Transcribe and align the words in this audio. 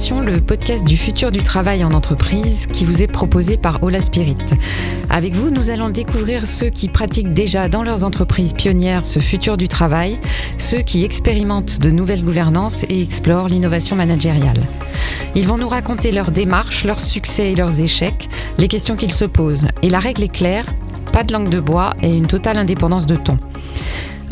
le 0.00 0.40
podcast 0.40 0.82
du 0.86 0.96
futur 0.96 1.30
du 1.30 1.42
travail 1.42 1.84
en 1.84 1.92
entreprise 1.92 2.66
qui 2.72 2.86
vous 2.86 3.02
est 3.02 3.06
proposé 3.06 3.58
par 3.58 3.82
Ola 3.82 4.00
Spirit. 4.00 4.34
Avec 5.10 5.34
vous, 5.34 5.50
nous 5.50 5.68
allons 5.68 5.90
découvrir 5.90 6.46
ceux 6.46 6.70
qui 6.70 6.88
pratiquent 6.88 7.34
déjà 7.34 7.68
dans 7.68 7.82
leurs 7.82 8.02
entreprises 8.02 8.54
pionnières 8.54 9.04
ce 9.04 9.18
futur 9.18 9.58
du 9.58 9.68
travail, 9.68 10.18
ceux 10.56 10.80
qui 10.80 11.04
expérimentent 11.04 11.80
de 11.80 11.90
nouvelles 11.90 12.24
gouvernances 12.24 12.82
et 12.84 13.02
explorent 13.02 13.48
l'innovation 13.48 13.94
managériale. 13.94 14.62
Ils 15.34 15.46
vont 15.46 15.58
nous 15.58 15.68
raconter 15.68 16.12
leurs 16.12 16.30
démarches, 16.30 16.84
leurs 16.84 17.00
succès 17.00 17.52
et 17.52 17.54
leurs 17.54 17.80
échecs, 17.80 18.30
les 18.56 18.68
questions 18.68 18.96
qu'ils 18.96 19.12
se 19.12 19.26
posent. 19.26 19.68
Et 19.82 19.90
la 19.90 19.98
règle 19.98 20.22
est 20.22 20.32
claire, 20.32 20.64
pas 21.12 21.24
de 21.24 21.32
langue 21.34 21.50
de 21.50 21.60
bois 21.60 21.94
et 22.02 22.10
une 22.10 22.26
totale 22.26 22.56
indépendance 22.56 23.04
de 23.04 23.16
ton. 23.16 23.38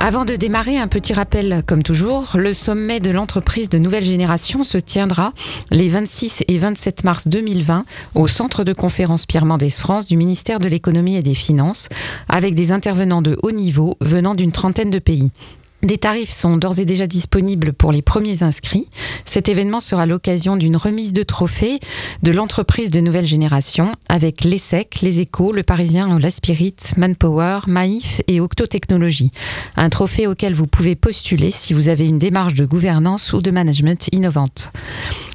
Avant 0.01 0.25
de 0.25 0.37
démarrer, 0.37 0.79
un 0.79 0.87
petit 0.87 1.13
rappel 1.13 1.65
comme 1.67 1.83
toujours, 1.83 2.37
le 2.37 2.53
sommet 2.53 3.01
de 3.01 3.11
l'entreprise 3.11 3.69
de 3.69 3.79
nouvelle 3.79 4.05
génération 4.05 4.63
se 4.63 4.79
tiendra 4.79 5.33
les 5.73 5.89
26 5.89 6.45
et 6.47 6.57
27 6.57 7.03
mars 7.03 7.27
2020 7.27 7.85
au 8.15 8.29
centre 8.29 8.63
de 8.63 8.73
conférence 8.73 9.27
Pierre 9.27 9.45
Mendès 9.45 9.71
France 9.71 10.07
du 10.07 10.17
ministère 10.17 10.61
de 10.61 10.69
l'économie 10.69 11.17
et 11.17 11.23
des 11.23 11.35
finances 11.35 11.89
avec 12.29 12.55
des 12.55 12.71
intervenants 12.71 13.23
de 13.23 13.37
haut 13.43 13.51
niveau 13.51 13.97
venant 14.01 14.37
d'une 14.37 14.53
trentaine 14.53 14.91
de 14.91 15.01
pays. 15.01 15.33
Des 15.83 15.99
tarifs 15.99 16.33
sont 16.33 16.57
d'ores 16.57 16.81
et 16.81 16.85
déjà 16.85 17.07
disponibles 17.07 17.73
pour 17.73 17.93
les 17.93 18.03
premiers 18.03 18.43
inscrits. 18.43 18.89
Cet 19.25 19.49
événement 19.49 19.79
sera 19.79 20.07
l'occasion 20.07 20.57
d'une 20.57 20.77
remise 20.77 21.13
de 21.13 21.23
trophées 21.23 21.79
de 22.23 22.33
l'entreprise 22.33 22.91
de 22.91 22.99
nouvelle 23.01 23.27
génération 23.27 23.93
avec 24.09 24.43
l'ESSEC, 24.43 25.03
les 25.03 25.21
Échos, 25.21 25.53
le 25.53 25.63
Parisien, 25.63 26.19
la 26.19 26.31
Spirit, 26.31 26.75
Manpower, 26.97 27.61
Maïf 27.69 28.23
et 28.27 28.41
Octotechnologie. 28.41 29.31
Un 29.77 29.89
trophée 29.89 30.27
auquel 30.27 30.55
vous 30.55 30.67
pouvez 30.67 30.97
postuler 30.97 31.53
si 31.53 31.75
vous 31.75 31.89
avez 31.89 32.07
une 32.07 32.19
démarche 32.19 32.55
de 32.55 32.65
gouvernance 32.65 33.33
ou 33.33 33.41
de 33.41 33.53
management 33.53 34.09
innovante. 34.13 34.73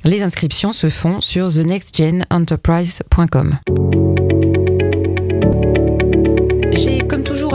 Les 0.04 0.24
inscriptions 0.24 0.74
se 0.74 0.90
font 0.90 1.22
sur 1.22 1.54
thenextgenenterprise.com. 1.54 3.60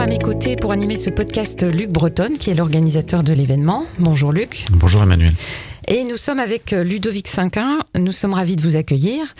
à 0.00 0.06
mes 0.06 0.18
côtés 0.18 0.54
pour 0.54 0.70
animer 0.70 0.94
ce 0.94 1.10
podcast 1.10 1.64
Luc 1.64 1.90
Breton, 1.90 2.34
qui 2.38 2.50
est 2.50 2.54
l'organisateur 2.54 3.24
de 3.24 3.32
l'événement. 3.32 3.84
Bonjour 3.98 4.30
Luc. 4.30 4.64
Bonjour 4.70 5.02
Emmanuel. 5.02 5.32
Et 5.88 6.04
nous 6.04 6.16
sommes 6.16 6.38
avec 6.38 6.70
Ludovic 6.70 7.26
Cinquin. 7.26 7.80
Nous 7.96 8.12
sommes 8.12 8.32
ravis 8.32 8.54
de 8.54 8.62
vous 8.62 8.76
accueillir. 8.76 9.34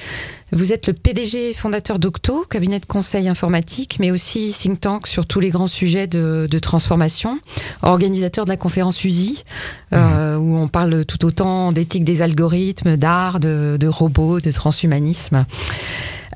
Vous 0.51 0.73
êtes 0.73 0.89
le 0.89 0.95
PDG 0.95 1.55
fondateur 1.55 2.01
d'Octo, 2.01 2.45
cabinet 2.51 2.81
de 2.81 2.87
conseil 2.87 3.29
informatique, 3.29 3.99
mais 4.01 4.11
aussi 4.11 4.53
think 4.53 4.81
tank 4.81 5.07
sur 5.07 5.27
tous 5.27 5.39
les 5.39 5.51
grands 5.51 5.69
sujets 5.69 6.09
de, 6.09 6.59
transformation, 6.59 7.39
organisateur 7.83 8.45
de 8.45 8.51
la 8.51 8.57
conférence 8.57 9.05
USI, 9.05 9.45
euh, 9.93 10.37
où 10.39 10.57
on 10.57 10.67
parle 10.67 11.05
tout 11.05 11.25
autant 11.25 11.71
d'éthique 11.71 12.05
des 12.05 12.21
algorithmes, 12.21 12.97
d'art, 12.97 13.39
de, 13.39 13.77
de 13.79 13.87
robots, 13.87 14.41
de 14.41 14.51
transhumanisme. 14.51 15.45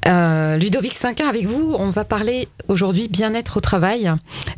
Euh, 0.09 0.57
Ludovic 0.57 0.95
Cinquin, 0.95 1.29
avec 1.29 1.47
vous, 1.47 1.75
on 1.79 1.87
va 1.87 2.05
parler 2.05 2.49
aujourd'hui 2.69 3.09
bien-être 3.09 3.59
au 3.59 3.61
travail. 3.61 4.11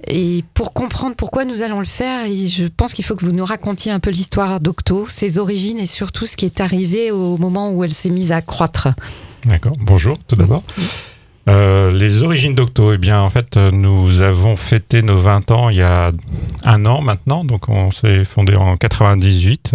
Et 0.09 0.45
pour 0.55 0.73
comprendre 0.73 1.17
pourquoi 1.17 1.45
nous 1.45 1.63
allons 1.63 1.81
le 1.81 1.85
faire, 1.85 2.27
je 2.27 2.67
pense 2.67 2.95
qu'il 2.95 3.05
faut 3.05 3.15
que 3.15 3.25
vous 3.25 3.33
nous 3.33 3.45
racontiez 3.45 3.93
un 3.93 4.01
peu 4.01 4.11
l'histoire 4.11 4.61
d'Octo, 4.61 5.07
ses 5.09 5.39
origines 5.39 5.79
et 5.79 5.87
surtout 5.87 6.27
ce 6.27 6.37
qui 6.37 6.47
est 6.47 6.61
arrivé 6.61 7.11
au 7.11 7.37
moment 7.37 7.71
où 7.73 7.85
elle 7.85 7.93
s'est 7.93 8.11
mise 8.11 8.33
à 8.33 8.41
croître. 8.41 8.89
D'accord. 9.45 9.75
Bonjour, 9.81 10.17
tout 10.27 10.37
d'abord. 10.37 10.63
Euh, 11.47 11.93
les 11.93 12.23
origines 12.23 12.55
d'Octo, 12.55 12.95
eh 12.95 12.99
bien, 12.99 13.21
en 13.21 13.29
fait, 13.29 13.57
nous 13.57 14.23
avons 14.23 14.57
fêté 14.57 15.03
nos 15.03 15.19
20 15.19 15.51
ans 15.51 15.69
il 15.69 15.77
y 15.77 15.83
a 15.83 16.13
un 16.65 16.87
an 16.87 17.03
maintenant. 17.03 17.45
Donc, 17.45 17.69
on 17.69 17.91
s'est 17.91 18.25
fondé 18.25 18.57
en 18.57 18.77
98. 18.77 19.73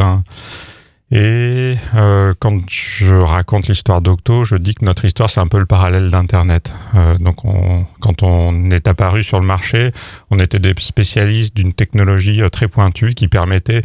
Et 1.12 1.76
euh, 1.96 2.34
quand 2.38 2.60
je 2.70 3.16
raconte 3.16 3.68
l'histoire 3.68 4.02
d'Octo, 4.02 4.44
je 4.44 4.56
dis 4.56 4.76
que 4.76 4.86
notre 4.86 5.06
histoire, 5.06 5.30
c'est 5.30 5.40
un 5.40 5.48
peu 5.48 5.58
le 5.58 5.66
parallèle 5.66 6.12
d'Internet. 6.12 6.74
Euh, 6.94 7.18
donc, 7.18 7.46
on, 7.46 7.86
quand 8.00 8.22
on 8.22 8.70
est 8.70 8.88
apparu 8.88 9.24
sur 9.24 9.40
le 9.40 9.48
marché, 9.48 9.92
on 10.30 10.40
était 10.40 10.60
des 10.60 10.76
spécialistes 10.78 11.56
d'une 11.56 11.74
technologie 11.74 12.44
euh, 12.44 12.50
très 12.50 12.68
pointue 12.68 13.16
qui 13.16 13.28
permettait 13.28 13.82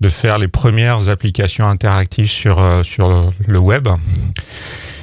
de 0.00 0.08
faire 0.08 0.38
les 0.38 0.48
premières 0.48 1.08
applications 1.08 1.66
interactives 1.66 2.30
sur, 2.30 2.60
euh, 2.60 2.82
sur 2.82 3.32
le 3.46 3.58
web. 3.58 3.88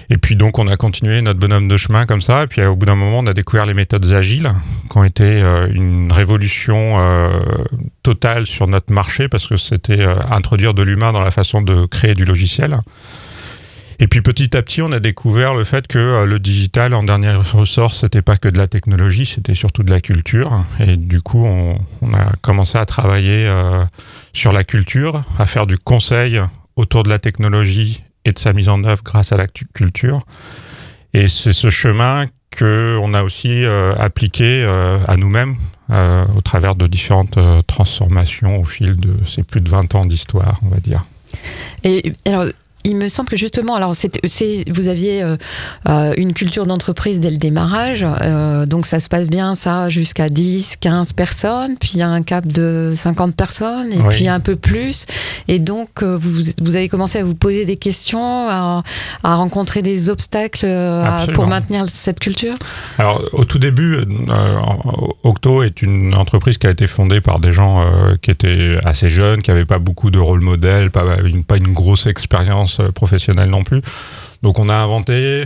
Et 0.10 0.18
puis 0.18 0.36
donc 0.36 0.60
on 0.60 0.68
a 0.68 0.78
continué 0.78 1.22
notre 1.22 1.40
bonhomme 1.40 1.68
de 1.68 1.78
chemin 1.78 2.06
comme 2.06 2.22
ça. 2.22 2.44
Et 2.44 2.48
puis 2.48 2.64
au 2.64 2.76
bout 2.76 2.86
d'un 2.86 2.96
moment, 2.96 3.20
on 3.20 3.28
a 3.28 3.34
découvert 3.34 3.66
les 3.66 3.74
méthodes 3.74 4.12
agiles, 4.14 4.52
qui 4.90 4.98
ont 4.98 5.04
été 5.04 5.24
euh, 5.24 5.68
une 5.74 6.12
révolution 6.12 7.00
euh, 7.00 7.30
totale 8.04 8.46
sur 8.46 8.68
notre 8.68 8.94
marché 8.94 9.28
parce 9.28 9.48
que 9.48 9.58
c'était 9.58 10.02
euh, 10.02 10.16
introduire 10.30 10.74
de 10.74 10.84
l'humain 10.84 11.12
dans 11.12 11.22
la 11.22 11.32
façon 11.32 11.62
de 11.62 11.86
créer 11.86 12.14
du 12.14 12.26
logiciel. 12.26 12.78
Et 13.98 14.08
puis 14.08 14.22
petit 14.22 14.56
à 14.58 14.62
petit, 14.62 14.82
on 14.82 14.92
a 14.92 15.00
découvert 15.00 15.54
le 15.54 15.64
fait 15.64 15.88
que 15.88 16.26
le 16.26 16.38
digital, 16.38 16.94
en 16.94 17.04
dernier 17.04 17.34
ressort, 17.34 17.94
c'était 17.94 18.22
pas 18.22 18.36
que 18.36 18.50
de 18.50 18.58
la 18.58 18.68
technologie, 18.68 19.26
c'était 19.26 19.54
surtout 19.54 19.84
de 19.84 19.92
la 19.92 20.02
culture. 20.02 20.66
Et 20.82 20.98
du 20.98 21.22
coup, 21.22 21.46
on, 21.46 21.80
on 22.02 22.14
a 22.14 22.34
commencé 22.42 22.78
à 22.78 22.86
travailler 22.86 23.50
sur 24.34 24.52
la 24.52 24.66
culture, 24.66 25.24
à 25.40 25.46
faire 25.46 25.66
du 25.66 25.78
conseil 25.78 26.42
autour 26.76 27.04
de 27.04 27.10
la 27.10 27.20
technologie 27.20 28.04
et 28.26 28.32
de 28.32 28.40
sa 28.40 28.54
mise 28.54 28.70
en 28.70 28.84
œuvre 28.84 29.04
grâce 29.04 29.32
à 29.32 29.38
la 29.38 29.48
culture. 29.48 30.26
Et 31.14 31.28
c'est 31.28 31.54
ce 31.54 31.70
chemin 31.70 32.26
qu'on 32.58 33.14
a 33.14 33.24
aussi 33.24 33.64
euh, 33.64 33.96
appliqué 33.96 34.64
euh, 34.64 35.00
à 35.08 35.18
nous-mêmes 35.18 35.56
euh, 35.92 36.26
au 36.36 36.42
travers 36.42 36.76
de 36.76 36.88
différentes 36.88 37.38
transformations 37.68 38.60
au 38.60 38.66
fil 38.66 38.96
de 38.96 39.16
ces 39.26 39.44
plus 39.44 39.62
de 39.62 39.70
20 39.70 39.96
ans 39.96 40.06
d'histoire, 40.06 40.60
on 40.64 40.70
va 40.70 40.80
dire. 40.80 41.02
Et 41.84 42.14
alors, 42.26 42.46
il 42.86 42.96
me 42.96 43.10
semble 43.10 43.28
que 43.30 43.36
justement, 43.36 43.76
alors 43.76 43.96
c'est, 43.96 44.22
vous 44.70 44.88
aviez 44.88 45.24
euh, 45.24 45.38
euh, 45.90 46.14
une 46.18 46.34
culture 46.34 46.66
d'entreprise 46.66 47.20
dès 47.20 47.32
le 47.32 47.38
démarrage, 47.38 48.06
euh, 48.22 48.66
donc 48.66 48.86
ça 48.86 49.00
se 49.00 49.10
passe 49.10 49.30
bien, 49.30 49.56
ça, 49.56 49.90
jusqu'à 49.90 50.30
10, 50.30 50.78
15 50.78 51.14
personnes, 51.14 51.78
puis 51.80 51.92
il 51.96 52.00
y 52.00 52.04
a 52.04 52.08
un 52.08 52.22
cap 52.22 52.46
de 52.46 52.94
50 52.96 53.36
personnes, 53.36 53.92
et 53.92 54.02
puis 54.10 54.28
un 54.28 54.40
peu 54.40 54.56
plus. 54.56 55.06
Et 55.48 55.60
donc, 55.60 56.04
vous, 56.04 56.44
vous, 56.62 56.76
avez 56.76 56.88
commencé 56.88 57.20
à 57.20 57.24
vous 57.24 57.36
poser 57.36 57.66
des 57.66 57.78
questions, 57.78 58.48
à, 58.50 58.84
rencontrer 59.24 59.82
des 59.82 60.10
obstacles 60.10 60.68
pour 61.34 61.48
maintenir 61.48 61.86
cette 61.90 62.20
culture? 62.20 62.54
Alors, 63.00 63.24
au 63.34 63.46
tout 63.46 63.58
début, 63.60 63.98
Octo 65.24 65.64
est 65.64 65.82
une 65.82 66.16
entreprise 66.16 66.58
qui 66.58 66.68
a 66.68 66.70
été 66.70 66.86
fondée 66.86 67.22
par 67.22 67.40
des 67.40 67.52
gens 67.52 67.86
qui 68.22 68.30
étaient 68.32 68.78
assez 68.86 69.10
jeunes, 69.10 69.42
qui 69.42 69.50
n'avaient 69.50 69.66
pas 69.66 69.80
beaucoup 69.80 70.12
de 70.12 70.20
rôle 70.20 70.44
modèle, 70.44 70.92
pas 70.92 71.04
une, 71.24 71.44
pas 71.44 71.58
une 71.58 71.74
grosse 71.74 72.06
expérience 72.06 72.75
euh, 72.80 72.92
professionnelle 72.92 73.50
non 73.50 73.64
plus. 73.64 73.82
Donc 74.42 74.60
on 74.60 74.70
a 74.70 74.76
inventé, 74.76 75.46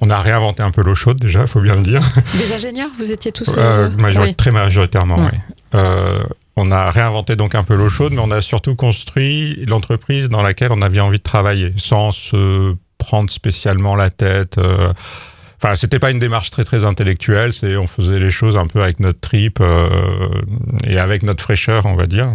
on 0.00 0.10
a 0.10 0.20
réinventé 0.20 0.62
un 0.62 0.70
peu 0.70 0.82
l'eau 0.82 0.94
chaude 0.94 1.18
déjà, 1.18 1.42
il 1.42 1.46
faut 1.46 1.60
bien 1.60 1.74
le 1.74 1.82
dire. 1.82 2.00
Des 2.34 2.52
ingénieurs, 2.52 2.90
vous 2.98 3.10
étiez 3.10 3.32
tous 3.32 3.54
euh, 3.56 3.90
euh 3.90 4.32
Très 4.36 4.50
majoritairement, 4.50 5.16
oui. 5.16 5.38
Euh, 5.74 6.22
on 6.56 6.70
a 6.72 6.90
réinventé 6.90 7.36
donc 7.36 7.54
un 7.54 7.62
peu 7.62 7.74
l'eau 7.74 7.88
chaude, 7.88 8.12
mais 8.12 8.20
on 8.20 8.30
a 8.30 8.42
surtout 8.42 8.74
construit 8.74 9.64
l'entreprise 9.66 10.28
dans 10.28 10.42
laquelle 10.42 10.72
on 10.72 10.82
avait 10.82 11.00
envie 11.00 11.18
de 11.18 11.22
travailler, 11.22 11.72
sans 11.76 12.10
se 12.10 12.74
prendre 12.96 13.30
spécialement 13.30 13.94
la 13.94 14.10
tête. 14.10 14.58
Enfin, 15.62 15.76
c'était 15.76 16.00
pas 16.00 16.10
une 16.10 16.18
démarche 16.18 16.50
très 16.50 16.64
très 16.64 16.82
intellectuelle. 16.82 17.52
C'est 17.52 17.76
on 17.76 17.86
faisait 17.86 18.18
les 18.18 18.32
choses 18.32 18.56
un 18.56 18.66
peu 18.66 18.82
avec 18.82 18.98
notre 18.98 19.20
trip 19.20 19.62
et 20.84 20.98
avec 20.98 21.22
notre 21.22 21.44
fraîcheur, 21.44 21.86
on 21.86 21.94
va 21.94 22.06
dire. 22.06 22.32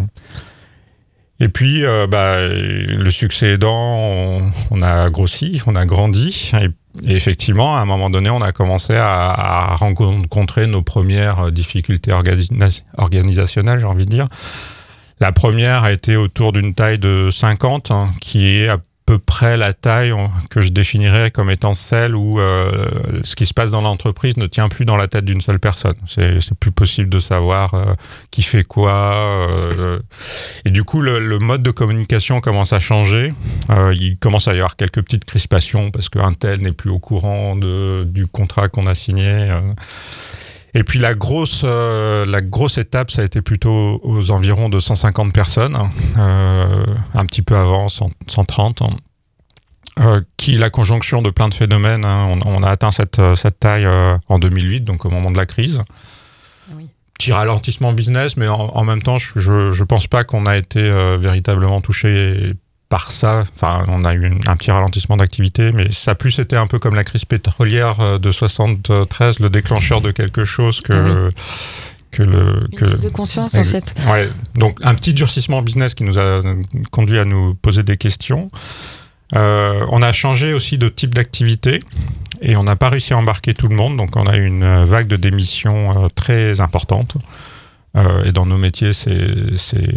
Et 1.44 1.50
puis, 1.50 1.84
euh, 1.84 2.08
bah, 2.08 2.40
le 2.40 3.12
succès 3.12 3.56
aidant, 3.56 4.40
on, 4.72 4.82
a 4.82 5.10
grossi, 5.10 5.62
on 5.68 5.76
a 5.76 5.86
grandi. 5.86 6.52
Et, 7.06 7.16
effectivement, 7.16 7.76
à 7.76 7.82
un 7.82 7.86
moment 7.86 8.10
donné, 8.10 8.30
on 8.30 8.42
a 8.42 8.54
commencé 8.54 8.96
à, 8.96 9.76
rencontrer 9.76 10.68
nos 10.68 10.82
premières 10.82 11.52
difficultés 11.52 12.12
organisationnelles, 12.14 13.80
j'ai 13.80 13.86
envie 13.86 14.06
de 14.06 14.10
dire. 14.10 14.30
La 15.20 15.34
première 15.34 15.84
a 15.84 15.92
été 15.92 16.16
autour 16.16 16.54
d'une 16.54 16.74
taille 16.74 16.98
de 16.98 17.28
50, 17.30 17.92
hein, 17.92 18.08
qui 18.22 18.48
est 18.48 18.70
à 18.70 18.78
peu 19.14 19.20
près 19.20 19.58
la 19.58 19.74
taille 19.74 20.12
que 20.50 20.60
je 20.60 20.70
définirais 20.70 21.30
comme 21.30 21.52
étant 21.52 21.76
celle 21.76 22.16
où 22.16 22.40
euh, 22.40 22.90
ce 23.24 23.36
qui 23.36 23.46
se 23.46 23.54
passe 23.54 23.70
dans 23.70 23.82
l'entreprise 23.82 24.38
ne 24.38 24.48
tient 24.48 24.70
plus 24.70 24.86
dans 24.86 24.98
la 24.98 25.08
tête 25.08 25.24
d'une 25.24 25.42
seule 25.42 25.60
personne. 25.60 25.94
C'est 26.08 26.56
plus 26.60 26.72
possible 26.72 27.10
de 27.10 27.20
savoir 27.20 27.76
euh, 27.76 27.94
qui 28.32 28.42
fait 28.42 28.64
quoi. 28.64 29.14
Euh, 29.14 30.00
et 30.66 30.72
du 30.72 30.84
coup, 30.84 31.02
le, 31.02 31.38
mode 31.38 31.62
de 31.62 31.70
communication 31.70 32.42
commence 32.42 32.74
à 32.74 32.80
changer. 32.80 33.34
il 33.70 34.18
commence 34.18 34.48
à 34.48 34.54
y 34.54 34.58
avoir 34.58 34.78
quelques 34.78 35.04
petites 35.04 35.26
crispations 35.26 35.92
parce 35.92 36.10
qu'un 36.10 36.34
tel 36.34 36.62
n'est 36.62 36.72
plus 36.72 36.90
au 36.90 37.00
courant 37.00 37.56
du 37.56 38.26
contrat 38.26 38.68
qu'on 38.68 38.88
a 38.88 38.96
signé. 38.96 39.52
Et 40.76 40.84
puis 40.84 41.00
la 41.00 41.14
grosse, 41.14 41.62
euh, 41.64 42.26
la 42.26 42.42
grosse 42.42 42.78
étape, 42.78 43.12
ça 43.12 43.22
a 43.22 43.26
été 43.26 43.42
plutôt 43.42 44.00
aux 44.04 44.32
environs 44.32 44.70
de 44.70 44.80
150 44.80 45.32
personnes, 45.32 45.78
euh, 46.18 46.86
un 47.14 47.26
petit 47.26 47.44
peu 47.44 47.56
avant, 47.56 47.90
130. 47.90 48.82
Euh, 50.00 50.22
qui 50.38 50.58
la 50.58 50.72
conjonction 50.72 51.22
de 51.22 51.30
plein 51.30 51.50
de 51.50 51.54
phénomènes. 51.54 52.04
Hein. 52.04 52.40
on, 52.46 52.64
a 52.64 52.70
atteint 52.70 52.90
cette, 52.90 53.22
cette 53.36 53.60
taille 53.60 53.88
en 54.28 54.40
2008, 54.40 54.82
donc 54.82 55.06
au 55.06 55.12
moment 55.12 55.30
de 55.30 55.38
la 55.38 55.46
crise. 55.46 55.84
Oui. 56.74 56.90
Petit 57.20 57.32
ralentissement 57.32 57.94
business, 57.94 58.36
mais 58.36 58.48
en, 58.48 58.84
même 58.84 59.04
temps, 59.04 59.20
je 59.20 59.80
ne 59.80 59.84
pense 59.84 60.08
pas 60.08 60.24
qu'on 60.24 60.48
a 60.48 60.58
été 60.58 60.82
véritablement 61.20 61.80
touché 61.80 62.56
par 62.94 63.12
ça, 63.12 63.44
enfin, 63.56 63.86
on 63.88 64.06
a 64.06 64.14
eu 64.14 64.32
un 64.46 64.56
petit 64.56 64.70
ralentissement 64.70 65.18
d'activité, 65.18 65.72
mais 65.74 65.92
ça 65.92 66.12
a 66.12 66.16
plus 66.16 66.38
été 66.38 66.56
un 66.56 66.68
peu 66.68 66.78
comme 66.78 66.94
la 66.94 67.04
crise 67.04 67.26
pétrolière 67.26 68.20
de 68.20 68.32
73, 68.32 69.40
le 69.40 69.50
déclencheur 69.50 70.00
de 70.00 70.12
quelque 70.12 70.46
chose 70.46 70.80
que. 70.80 71.32
Ah 71.34 71.42
que 72.12 72.22
le 72.22 72.68
Une 72.72 72.78
crise 72.78 73.02
de 73.02 73.10
conscience 73.10 73.56
en 73.56 73.64
fait. 73.64 73.96
Ouais. 74.08 74.30
Donc 74.54 74.78
un 74.84 74.94
petit 74.94 75.16
durcissement 75.16 75.64
business 75.64 75.96
qui 75.96 76.04
nous 76.04 76.20
a 76.20 76.42
conduit 76.92 77.18
à 77.18 77.26
nous 77.26 77.56
poser 77.56 77.82
des 77.82 77.98
questions. 77.98 78.52
Euh, 79.36 79.84
on 79.90 80.04
a 80.04 80.12
changé 80.12 80.54
aussi 80.54 80.78
de 80.78 80.90
type 80.90 81.16
d'activité 81.16 81.82
et 82.44 82.56
on 82.56 82.64
n'a 82.64 82.76
pas 82.76 82.90
réussi 82.90 83.14
à 83.14 83.18
embarquer 83.18 83.56
tout 83.56 83.68
le 83.70 83.76
monde, 83.76 83.98
donc 83.98 84.16
on 84.16 84.28
a 84.28 84.38
eu 84.38 84.46
une 84.46 84.84
vague 84.84 85.08
de 85.08 85.16
démissions 85.16 86.06
euh, 86.06 86.08
très 86.14 86.62
importante. 86.62 87.16
Euh, 87.96 88.26
et 88.26 88.32
dans 88.32 88.46
nos 88.46 88.58
métiers, 88.58 88.94
c'est 88.94 89.88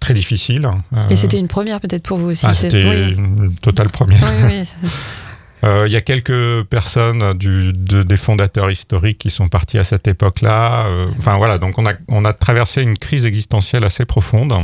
très 0.00 0.14
difficile. 0.14 0.68
et 1.08 1.16
c'était 1.16 1.38
une 1.38 1.48
première 1.48 1.80
peut-être 1.80 2.02
pour 2.02 2.18
vous 2.18 2.30
aussi. 2.30 2.46
Ah, 2.46 2.54
c'était 2.54 3.12
une 3.12 3.54
totale 3.62 3.90
première. 3.90 4.20
Il 5.62 5.92
y 5.92 5.96
a 5.96 6.00
quelques 6.00 6.64
personnes 6.64 7.36
du, 7.36 7.72
des 7.74 8.16
fondateurs 8.16 8.70
historiques 8.70 9.18
qui 9.18 9.28
sont 9.28 9.48
partis 9.48 9.78
à 9.78 9.84
cette 9.84 10.08
époque-là. 10.08 10.88
Enfin 11.18 11.36
voilà, 11.36 11.58
donc 11.58 11.78
on 11.78 11.86
a, 11.86 11.92
on 12.08 12.24
a 12.24 12.32
traversé 12.32 12.82
une 12.82 12.96
crise 12.96 13.26
existentielle 13.26 13.84
assez 13.84 14.06
profonde. 14.06 14.54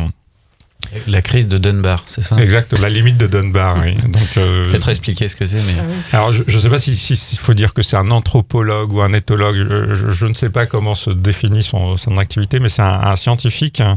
La 1.06 1.22
crise 1.22 1.48
de 1.48 1.58
Dunbar, 1.58 2.02
c'est 2.06 2.22
ça? 2.22 2.36
Exact, 2.38 2.78
la 2.78 2.88
limite 2.88 3.18
de 3.18 3.26
Dunbar, 3.26 3.76
oui. 3.82 3.96
Euh, 4.38 4.68
Peut-être 4.68 4.90
expliquer 4.90 5.28
ce 5.28 5.36
que 5.36 5.46
c'est, 5.46 5.62
mais... 5.62 5.80
Ah 6.12 6.16
Alors, 6.16 6.32
je 6.32 6.56
ne 6.56 6.60
sais 6.60 6.68
pas 6.68 6.78
s'il 6.78 6.96
si, 6.96 7.36
faut 7.36 7.54
dire 7.54 7.72
que 7.72 7.82
c'est 7.82 7.96
un 7.96 8.10
anthropologue 8.10 8.92
ou 8.92 9.00
un 9.00 9.12
éthologue, 9.14 9.56
je, 9.94 10.26
ne 10.26 10.34
sais 10.34 10.50
pas 10.50 10.66
comment 10.66 10.94
se 10.94 11.10
définit 11.10 11.62
son, 11.62 11.96
activité, 12.18 12.58
mais 12.58 12.68
c'est 12.68 12.82
un, 12.82 13.16
scientifique 13.16 13.80
hein, 13.80 13.96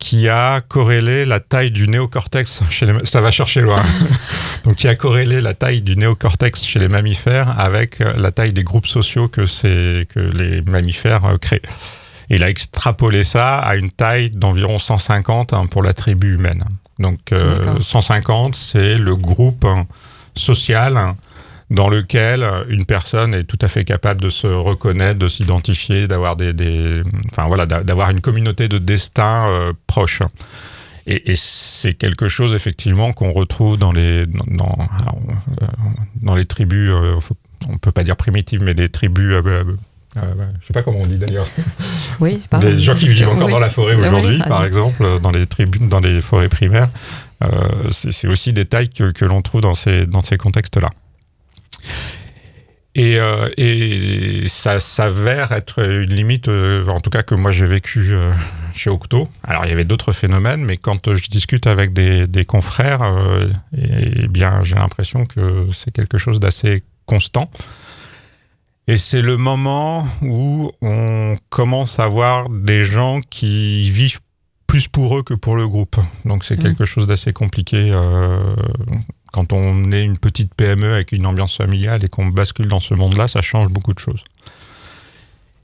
qui 0.00 0.28
a 0.28 0.60
corrélé 0.62 1.24
la 1.24 1.38
taille 1.38 1.70
du 1.70 1.86
néocortex 1.86 2.62
chez 2.70 2.86
les... 2.86 2.94
Ça 3.04 3.20
va 3.20 3.30
chercher 3.30 3.60
loin. 3.60 3.80
Donc, 4.64 4.74
qui 4.76 4.88
a 4.88 4.96
corrélé 4.96 5.40
la 5.40 5.54
taille 5.54 5.82
du 5.82 5.96
néocortex 5.96 6.64
chez 6.64 6.80
les 6.80 6.88
mammifères 6.88 7.60
avec 7.60 8.00
la 8.00 8.32
taille 8.32 8.52
des 8.52 8.64
groupes 8.64 8.88
sociaux 8.88 9.28
que, 9.28 9.42
que 10.04 10.20
les 10.20 10.62
mammifères 10.62 11.24
euh, 11.26 11.38
créent 11.38 11.62
il 12.30 12.44
a 12.44 12.48
extrapolé 12.48 13.24
ça 13.24 13.58
à 13.58 13.74
une 13.74 13.90
taille 13.90 14.30
d'environ 14.30 14.78
150 14.78 15.52
hein, 15.52 15.66
pour 15.66 15.82
la 15.82 15.92
tribu 15.92 16.34
humaine. 16.34 16.64
Donc 17.00 17.34
150, 17.80 18.52
euh, 18.52 18.56
c'est 18.56 18.96
le 18.96 19.16
groupe 19.16 19.64
hein, 19.64 19.84
social 20.36 20.96
hein, 20.96 21.16
dans 21.70 21.88
lequel 21.88 22.48
une 22.68 22.84
personne 22.84 23.32
est 23.34 23.44
tout 23.44 23.58
à 23.60 23.68
fait 23.68 23.84
capable 23.84 24.20
de 24.20 24.28
se 24.28 24.46
reconnaître, 24.46 25.18
de 25.18 25.28
s'identifier, 25.28 26.08
d'avoir 26.08 26.36
des, 26.36 27.02
enfin 27.30 27.46
voilà, 27.46 27.66
d'avoir 27.66 28.10
une 28.10 28.20
communauté 28.20 28.68
de 28.68 28.78
destin 28.78 29.48
euh, 29.48 29.72
proche. 29.86 30.20
Et, 31.06 31.34
c'est 31.34 31.94
quelque 31.94 32.28
chose 32.28 32.54
effectivement 32.54 33.12
qu'on 33.12 33.32
retrouve 33.32 33.78
dans 33.78 33.90
les 33.90 34.26
dans, 34.26 34.78
dans, 36.22 36.34
les 36.34 36.44
tribus, 36.44 36.90
euh, 36.90 37.16
on 37.68 37.78
peut 37.78 37.90
pas 37.90 38.04
dire 38.04 38.16
primitives, 38.16 38.62
mais 38.62 38.74
des 38.74 38.88
tribus 38.88 39.34
je 40.16 40.20
ne 40.20 40.44
sais 40.66 40.72
pas 40.72 40.82
comment 40.82 41.00
on 41.02 41.06
dit 41.06 41.18
d'ailleurs. 41.18 41.46
Oui, 42.18 42.42
Des 42.60 42.78
gens 42.78 42.94
qui 42.94 43.08
vivent 43.08 43.28
encore 43.28 43.48
dans 43.48 43.60
la 43.60 43.70
forêt 43.70 43.94
aujourd'hui, 43.94 44.38
par 44.46 44.64
exemple, 44.64 45.20
dans 45.20 45.30
les 45.30 45.46
tribunes, 45.46 45.88
dans 45.88 46.00
les 46.00 46.20
forêts 46.20 46.48
primaires. 46.48 46.90
Euh, 47.42 47.90
c'est 47.90 48.28
aussi 48.28 48.52
des 48.52 48.64
tailles 48.64 48.88
que, 48.88 49.24
l'on 49.24 49.40
trouve 49.40 49.60
dans 49.60 49.74
ces, 49.74 50.06
dans 50.06 50.22
ces 50.22 50.36
contextes-là. 50.36 50.90
Et, 52.96 53.18
euh, 53.18 53.48
et, 53.56 54.48
ça 54.48 54.80
s'avère 54.80 55.52
être 55.52 55.78
une 55.78 56.12
limite, 56.12 56.48
euh, 56.48 56.84
en 56.88 57.00
tout 57.00 57.10
cas 57.10 57.22
que 57.22 57.36
moi 57.36 57.52
j'ai 57.52 57.66
vécu 57.66 58.12
chez 58.74 58.90
Octo. 58.90 59.28
Alors 59.46 59.64
il 59.64 59.68
y 59.68 59.72
avait 59.72 59.84
d'autres 59.84 60.12
phénomènes, 60.12 60.64
mais 60.64 60.76
quand 60.76 61.14
je 61.14 61.28
discute 61.28 61.66
avec 61.66 61.92
des, 61.92 62.26
des 62.26 62.44
confrères, 62.44 63.02
eh 63.76 64.26
bien 64.26 64.64
j'ai 64.64 64.76
l'impression 64.76 65.24
que 65.24 65.68
c'est 65.72 65.92
quelque 65.92 66.18
chose 66.18 66.40
d'assez 66.40 66.82
constant. 67.06 67.48
Et 68.90 68.96
c'est 68.96 69.22
le 69.22 69.36
moment 69.36 70.04
où 70.20 70.72
on 70.82 71.36
commence 71.48 72.00
à 72.00 72.08
voir 72.08 72.48
des 72.48 72.82
gens 72.82 73.20
qui 73.20 73.88
vivent 73.88 74.18
plus 74.66 74.88
pour 74.88 75.16
eux 75.16 75.22
que 75.22 75.34
pour 75.34 75.54
le 75.56 75.68
groupe. 75.68 75.96
Donc 76.24 76.44
c'est 76.44 76.56
mmh. 76.56 76.62
quelque 76.62 76.84
chose 76.84 77.06
d'assez 77.06 77.32
compliqué 77.32 77.90
euh, 77.92 78.54
quand 79.32 79.52
on 79.52 79.92
est 79.92 80.02
une 80.02 80.18
petite 80.18 80.54
PME 80.54 80.94
avec 80.94 81.12
une 81.12 81.26
ambiance 81.26 81.56
familiale 81.56 82.04
et 82.04 82.08
qu'on 82.08 82.26
bascule 82.26 82.68
dans 82.68 82.80
ce 82.80 82.94
monde-là, 82.94 83.28
ça 83.28 83.42
change 83.42 83.68
beaucoup 83.68 83.94
de 83.94 83.98
choses. 83.98 84.24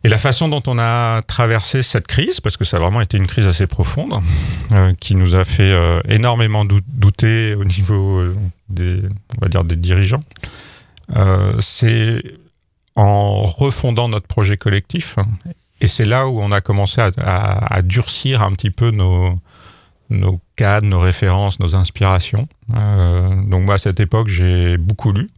Et 0.04 0.08
la 0.08 0.18
façon 0.18 0.48
dont 0.48 0.62
on 0.66 0.78
a 0.78 1.22
traversé 1.22 1.82
cette 1.82 2.06
crise, 2.06 2.40
parce 2.40 2.56
que 2.56 2.64
ça 2.64 2.76
a 2.76 2.80
vraiment 2.80 3.00
été 3.00 3.16
une 3.16 3.26
crise 3.26 3.48
assez 3.48 3.66
profonde, 3.66 4.22
euh, 4.70 4.92
qui 5.00 5.16
nous 5.16 5.34
a 5.34 5.44
fait 5.44 5.72
euh, 5.72 6.00
énormément 6.08 6.64
douter 6.64 7.54
au 7.54 7.64
niveau 7.64 8.22
des, 8.68 9.02
on 9.36 9.40
va 9.40 9.48
dire, 9.48 9.64
des 9.64 9.76
dirigeants, 9.76 10.22
c'est 11.60 12.22
en 12.96 13.42
refondant 13.42 14.08
notre 14.08 14.26
projet 14.26 14.56
collectif. 14.56 15.16
Et 15.80 15.86
c'est 15.86 16.06
là 16.06 16.26
où 16.26 16.40
on 16.40 16.50
a 16.50 16.60
commencé 16.60 17.00
à, 17.00 17.82
durcir 17.82 18.42
un 18.42 18.52
petit 18.52 18.70
peu 18.70 18.90
nos, 18.90 19.38
nos 20.10 20.40
cadres, 20.56 20.86
nos 20.86 21.00
références, 21.00 21.60
nos 21.60 21.74
inspirations. 21.74 22.48
Euh, 22.74 23.34
donc 23.48 23.64
moi, 23.64 23.74
à 23.74 23.78
cette 23.78 24.00
époque, 24.00 24.28
j'ai 24.28 24.76
beaucoup 24.76 25.12
lu. 25.12 25.28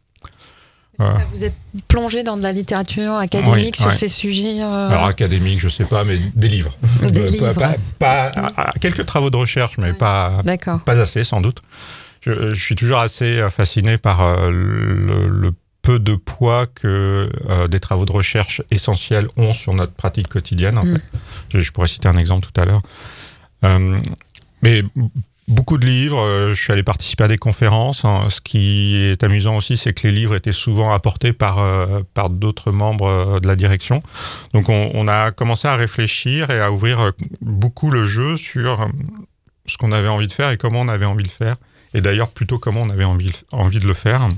vous 0.99 1.45
êtes 1.45 1.55
plongé 1.87 2.23
dans 2.23 2.37
de 2.37 2.43
la 2.43 2.53
littérature 2.53 3.15
académique 3.15 3.77
sur 3.77 3.95
ces 3.95 4.09
sujets 4.09 4.63
euh 4.63 4.91
Alors 4.91 5.07
académique, 5.07 5.61
je 5.61 5.69
sais 5.69 5.85
pas, 5.85 6.05
mais 6.05 6.19
des 6.35 6.49
livres. 6.49 6.77
Des 7.03 7.21
euh, 7.21 7.31
livres. 7.31 7.55
Pas, 7.99 8.33
quelques 8.81 9.07
travaux 9.07 9.31
de 9.31 9.37
recherche, 9.37 9.79
mais 9.79 9.93
pas, 9.93 10.43
pas 10.85 11.01
assez 11.01 11.25
sans 11.25 11.41
doute. 11.41 11.63
Je, 12.21 12.53
suis 12.55 12.75
toujours 12.75 12.99
assez 12.99 13.47
fasciné 13.51 13.97
par 13.97 14.51
le, 14.51 15.29
le 15.29 15.53
peu 15.89 15.99
de 15.99 16.17
poids 16.17 16.67
que 16.67 17.31
euh, 17.49 17.67
des 17.67 17.81
travaux 17.81 18.05
de 18.05 18.13
recherche 18.13 18.61
essentiels 18.71 19.27
ont 19.39 19.55
sur 19.55 19.73
notre 19.73 19.93
pratique 19.93 20.29
quotidienne. 20.29 20.75
Mm. 20.75 20.99
Je, 21.49 21.73
pourrais 21.73 21.89
citer 21.89 22.09
un 22.09 22.19
exemple 22.19 22.47
tout 22.47 22.61
à 22.61 22.67
l'heure. 22.67 22.83
Euh, 24.65 24.83
mais 24.95 25.03
beaucoup 25.47 25.79
de 25.79 25.87
livres, 25.87 26.21
euh, 26.21 26.55
je 26.55 26.63
suis 26.63 26.73
allé 26.73 26.83
participer 26.83 27.25
à 27.25 27.29
des 27.29 27.39
conférences. 27.39 28.05
Hein. 28.05 28.29
Ce 28.31 28.41
qui 28.41 28.97
est 28.97 29.23
amusant 29.23 29.57
aussi, 29.57 29.77
c'est 29.77 29.93
que 29.93 30.07
les 30.07 30.13
livres 30.13 30.35
étaient 30.35 30.53
souvent 30.53 30.93
apportés 30.93 31.33
par, 31.33 31.59
par 32.15 32.31
d'autres 32.31 32.73
membres 32.73 33.41
de 33.41 33.49
la 33.49 33.57
direction. 33.57 34.03
Donc 34.53 34.69
on, 34.69 34.91
on, 34.95 35.09
a 35.09 35.31
commencé 35.31 35.69
à 35.69 35.77
réfléchir 35.77 36.51
et 36.51 36.61
à 36.61 36.71
ouvrir 36.71 37.13
beaucoup 37.41 37.91
le 37.91 38.05
jeu 38.05 38.37
sur 38.37 38.89
ce 39.67 39.77
qu'on 39.77 39.93
avait 39.93 40.09
envie 40.09 40.27
de 40.27 40.33
faire 40.33 40.51
et 40.51 40.57
comment 40.57 40.81
on 40.81 40.89
avait 40.89 41.07
envie 41.07 41.25
de 41.25 41.29
le 41.29 41.35
faire. 41.35 41.57
Et 41.95 42.01
d'ailleurs 42.01 42.29
plutôt 42.29 42.59
comment 42.59 42.83
on 42.83 42.91
avait 42.91 43.05
envie, 43.05 43.33
envie 43.53 43.79
de 43.79 43.87
le 43.87 43.95
faire. 43.95 44.29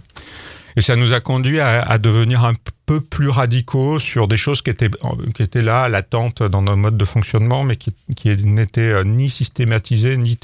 Et 0.80 0.82
ça 0.82 0.96
nous 0.96 1.12
a 1.12 1.20
conduit 1.20 1.60
à, 1.60 1.98
devenir 1.98 2.42
un 2.42 2.54
peu 2.86 3.02
plus 3.02 3.28
radicaux 3.28 3.98
sur 3.98 4.26
des 4.28 4.38
choses 4.38 4.62
qui 4.62 4.70
étaient, 4.70 4.88
qui 5.34 5.42
étaient 5.42 5.60
là, 5.60 5.90
latentes 5.90 6.42
dans 6.42 6.62
nos 6.62 6.74
modes 6.74 6.96
de 6.96 7.04
fonctionnement, 7.04 7.64
mais 7.64 7.76
qui, 7.76 7.94
qui 8.16 8.34
n'étaient 8.34 8.80
euh, 8.80 9.04
ni 9.04 9.28
systématisées 9.28 10.16
ni 10.16 10.38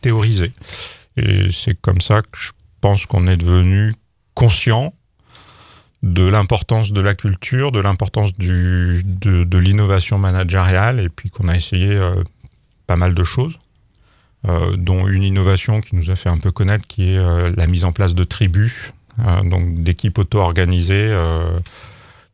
théorisées. 0.00 0.52
Et 1.16 1.48
c'est 1.50 1.74
comme 1.80 2.00
ça 2.00 2.22
que 2.22 2.38
je 2.38 2.52
pense 2.80 3.06
qu'on 3.06 3.26
est 3.26 3.36
devenu 3.36 3.92
conscient 4.34 4.94
de 6.04 6.22
l'importance 6.22 6.92
de 6.92 7.00
la 7.00 7.16
culture, 7.16 7.72
de 7.72 7.80
l'importance 7.80 8.32
de, 8.34 9.02
de 9.02 9.58
l'innovation 9.58 10.16
managériale, 10.16 11.00
et 11.00 11.08
puis 11.08 11.28
qu'on 11.28 11.48
a 11.48 11.56
essayé 11.56 11.88
euh, 11.88 12.22
pas 12.86 12.94
mal 12.94 13.14
de 13.14 13.24
choses. 13.24 13.58
Euh, 14.48 14.76
dont 14.76 15.08
une 15.08 15.24
innovation 15.24 15.80
qui 15.80 15.96
nous 15.96 16.10
a 16.12 16.16
fait 16.16 16.28
un 16.28 16.38
peu 16.38 16.52
connaître, 16.52 16.86
qui 16.86 17.14
est 17.14 17.56
la 17.56 17.66
mise 17.66 17.84
en 17.84 17.90
place 17.90 18.14
de 18.14 18.22
tribus 18.22 18.92
donc 19.44 19.82
d'équipes 19.82 20.18
auto-organisées 20.18 21.10
euh, 21.10 21.58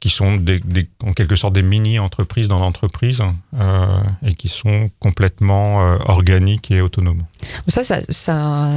qui 0.01 0.11
sont 0.11 0.37
des, 0.37 0.61
en 1.05 1.13
quelque 1.13 1.35
sorte 1.35 1.55
des 1.55 1.63
mini-entreprises 1.63 2.47
dans 2.47 2.61
l'entreprise 2.61 3.21
euh, 3.59 3.99
et 4.25 4.35
qui 4.35 4.49
sont 4.49 4.89
complètement 5.01 5.83
euh, 5.83 5.97
organiques 6.05 6.71
et 6.71 6.81
autonomes. 6.81 7.23
Ça, 7.67 7.83
ça, 7.83 8.01
ça, 8.09 8.69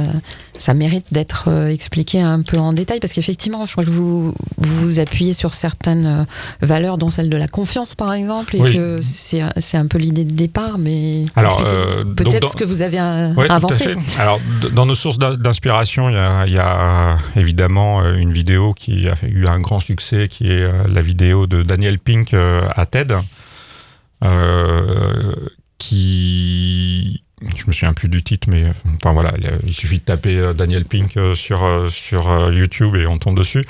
ça 0.58 0.74
mérite 0.74 1.06
d'être 1.12 1.44
euh, 1.46 1.68
expliqué 1.68 2.20
un 2.20 2.42
peu 2.42 2.58
en 2.58 2.72
détail 2.72 2.98
parce 2.98 3.12
qu'effectivement, 3.12 3.64
je 3.66 3.72
crois 3.72 3.84
que 3.84 3.90
vous 3.90 4.34
vous 4.58 4.98
appuyez 4.98 5.32
sur 5.32 5.54
certaines 5.54 6.26
valeurs, 6.60 6.98
dont 6.98 7.10
celle 7.10 7.30
de 7.30 7.36
la 7.36 7.48
confiance, 7.48 7.94
par 7.94 8.12
exemple, 8.12 8.56
et 8.56 8.72
que 8.72 9.00
c'est 9.02 9.76
un 9.76 9.86
peu 9.86 9.98
l'idée 9.98 10.24
de 10.24 10.32
départ, 10.32 10.78
mais 10.78 11.24
peut-être 12.16 12.50
ce 12.50 12.56
que 12.56 12.64
vous 12.64 12.82
avez 12.82 12.98
inventé. 12.98 13.94
Alors, 14.18 14.40
dans 14.72 14.86
nos 14.86 14.94
sources 14.94 15.18
d'inspiration, 15.18 16.08
il 16.08 16.50
y, 16.50 16.54
y, 16.54 16.58
a 16.58 17.18
évidemment 17.36 18.04
une 18.04 18.32
vidéo 18.32 18.74
qui 18.74 19.08
a 19.08 19.14
eu 19.26 19.46
un 19.46 19.60
grand 19.60 19.80
succès, 19.80 20.28
qui 20.28 20.50
est 20.50 20.68
la 20.88 21.00
vidéo 21.00 21.11
vidéo 21.12 21.46
de 21.46 21.62
Daniel 21.62 21.98
Pink 21.98 22.32
euh, 22.32 22.66
à 22.74 22.86
TED, 22.86 23.14
euh, 24.24 25.34
qui 25.76 27.22
je 27.54 27.64
me 27.66 27.72
souviens 27.72 27.92
plus 27.92 28.08
du 28.08 28.22
titre, 28.22 28.48
mais 28.48 28.64
enfin 28.96 29.12
voilà, 29.12 29.32
il 29.66 29.74
suffit 29.74 29.98
de 29.98 30.04
taper 30.04 30.38
euh, 30.38 30.52
Daniel 30.54 30.86
Pink 30.86 31.18
sur, 31.34 31.90
sur 31.90 32.50
YouTube 32.50 32.96
et 32.96 33.06
on 33.06 33.18
tombe 33.18 33.36
dessus. 33.36 33.62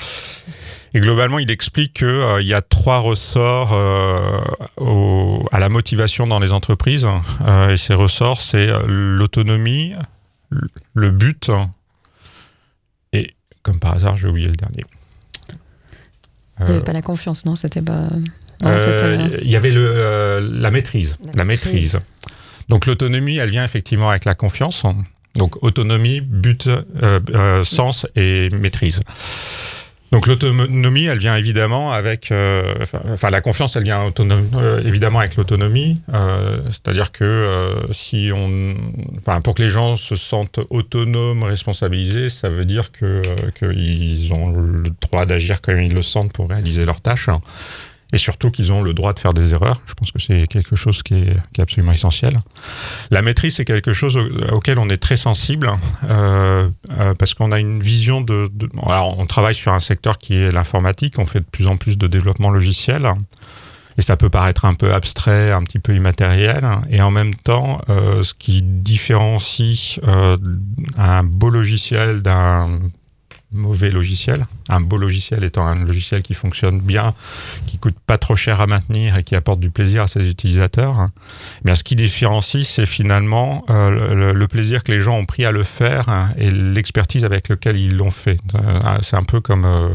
Et 0.93 1.01
globalement, 1.01 1.39
il 1.39 1.51
explique 1.51 1.93
qu'il 1.95 2.47
y 2.47 2.53
a 2.53 2.61
trois 2.61 2.99
ressorts 2.99 3.73
à 3.73 5.59
la 5.59 5.69
motivation 5.69 6.27
dans 6.27 6.39
les 6.39 6.53
entreprises. 6.53 7.07
et 7.67 7.77
ces 7.77 7.95
ressorts, 7.95 8.41
c'est 8.41 8.69
l'autonomie, 8.85 9.93
le 10.93 11.09
but, 11.09 11.49
et 13.11 13.33
comme 13.63 13.79
par 13.79 13.95
hasard, 13.95 14.17
j'ai 14.17 14.27
oublié 14.27 14.47
le 14.47 14.55
dernier. 14.55 14.83
Il 16.59 16.65
n'y 16.65 16.71
avait 16.71 16.83
pas 16.83 16.93
la 16.93 17.01
confiance, 17.01 17.45
non 17.45 17.55
C'était 17.55 17.81
pas. 17.81 18.09
Il 18.61 19.49
y 19.49 19.55
avait 19.55 19.71
le, 19.71 20.39
la 20.39 20.71
maîtrise. 20.71 21.17
La, 21.35 21.43
maîtrise. 21.43 21.99
Donc 22.69 22.85
l'autonomie, 22.85 23.37
elle 23.37 23.49
vient 23.49 23.65
effectivement 23.65 24.09
avec 24.09 24.25
la 24.25 24.35
confiance. 24.35 24.83
Donc 25.35 25.61
autonomie, 25.63 26.21
but, 26.21 26.69
sens 27.63 28.07
et 28.15 28.49
maîtrise. 28.51 29.01
Donc 30.13 30.27
l'autonomie, 30.27 31.05
elle 31.05 31.17
vient 31.17 31.35
évidemment 31.35 31.91
avec, 31.91 32.31
euh, 32.31 32.75
enfin 33.07 33.31
la 33.31 33.41
confiance, 33.41 33.75
elle 33.75 33.83
vient 33.83 34.13
euh, 34.19 34.79
évidemment 34.85 35.17
avec 35.17 35.35
l'autonomie. 35.37 35.99
Euh, 36.13 36.59
c'est-à-dire 36.67 37.11
que 37.11 37.87
si 37.89 38.29
on, 38.31 38.75
enfin 39.17 39.41
pour 39.41 39.55
que 39.55 39.63
les 39.63 39.69
gens 39.69 39.97
se 39.97 40.15
sentent 40.15 40.59
autonomes, 40.69 41.41
responsabilisés, 41.41 42.29
ça 42.29 42.47
veut 42.47 42.65
dire 42.65 42.91
que 42.91 43.23
qu'ils 43.57 44.31
ont 44.35 44.51
le 44.51 44.91
droit 45.01 45.25
d'agir 45.25 45.61
comme 45.61 45.81
ils 45.81 45.95
le 45.95 46.03
sentent 46.03 46.31
pour 46.31 46.47
réaliser 46.47 46.85
leurs 46.85 47.01
tâches 47.01 47.29
et 48.13 48.17
surtout 48.17 48.51
qu'ils 48.51 48.71
ont 48.71 48.81
le 48.81 48.93
droit 48.93 49.11
de 49.11 49.19
faire 49.19 49.33
des 49.33 49.53
erreurs. 49.53 49.81
Je 49.85 49.93
pense 49.95 50.11
que 50.11 50.19
c'est 50.19 50.47
quelque 50.47 50.75
chose 50.75 51.03
qui 51.03 51.15
est, 51.15 51.33
qui 51.51 51.59
est, 51.59 51.63
absolument 51.63 51.91
essentiel. 51.91 52.39
La 53.11 53.21
maîtrise, 53.21 53.55
c'est 53.55 53.65
quelque 53.65 53.91
chose 53.91 54.17
auquel 54.51 54.79
on 54.79 54.87
est 54.87 54.97
très 54.97 55.17
sensible 55.17 55.71
euh, 56.05 56.69
euh, 56.91 57.13
parce 57.15 57.33
qu'on 57.33 57.51
a 57.51 57.59
une 57.59 57.81
vision 57.81 58.21
de, 58.21 58.47
de, 58.53 58.69
Alors, 58.85 59.17
on 59.19 59.25
travaille 59.25 59.55
sur 59.55 59.73
un 59.73 59.79
secteur 59.79 60.19
qui 60.19 60.35
est 60.35 60.51
l'informatique. 60.51 61.17
On 61.17 61.25
fait 61.25 61.39
de 61.39 61.45
plus 61.45 61.67
en 61.67 61.75
plus 61.75 61.97
de 61.97 62.07
développement 62.07 62.51
logiciel. 62.51 63.11
Et 63.97 64.01
ça 64.01 64.17
peut 64.17 64.29
paraître 64.29 64.65
un 64.65 64.73
peu 64.73 64.93
abstrait, 64.93 65.51
un 65.51 65.61
petit 65.63 65.79
peu 65.79 65.95
immatériel. 65.95 66.67
Et 66.89 67.01
en 67.01 67.11
même 67.11 67.35
temps, 67.35 67.81
euh, 67.89 68.23
ce 68.23 68.33
qui 68.33 68.61
différencie 68.63 69.99
euh, 70.07 70.37
un 70.97 71.23
beau 71.23 71.49
logiciel 71.49 72.21
d'un 72.21 72.79
mauvais 73.53 73.91
logiciel. 73.91 74.45
Un 74.69 74.81
beau 74.81 74.97
logiciel 74.97 75.43
étant 75.43 75.65
un 75.65 75.83
logiciel 75.83 76.21
qui 76.21 76.33
fonctionne 76.33 76.79
bien, 76.79 77.11
qui 77.67 77.77
coûte 77.77 77.95
pas 78.05 78.17
trop 78.17 78.35
cher 78.35 78.61
à 78.61 78.67
maintenir 78.67 79.17
et 79.17 79.23
qui 79.23 79.35
apporte 79.35 79.59
du 79.59 79.69
plaisir 79.69 80.03
à 80.03 80.07
ses 80.07 80.29
utilisateurs. 80.29 81.09
Mais 81.63 81.75
ce 81.75 81.83
qui 81.83 81.95
différencie, 81.95 82.67
c'est 82.67 82.85
finalement 82.85 83.63
euh, 83.69 84.33
le, 84.33 84.47
plaisir 84.47 84.83
que 84.83 84.91
les 84.91 84.99
gens 84.99 85.17
ont 85.17 85.25
pris 85.25 85.45
à 85.45 85.51
le 85.51 85.63
faire 85.63 86.29
et 86.37 86.51
l'expertise 86.51 87.25
avec 87.25 87.49
laquelle 87.49 87.77
ils 87.77 87.95
l'ont 87.95 88.11
fait. 88.11 88.39
Euh, 88.55 88.79
c'est 89.01 89.15
un 89.15 89.23
peu 89.23 89.39
comme 89.39 89.65
euh, 89.65 89.89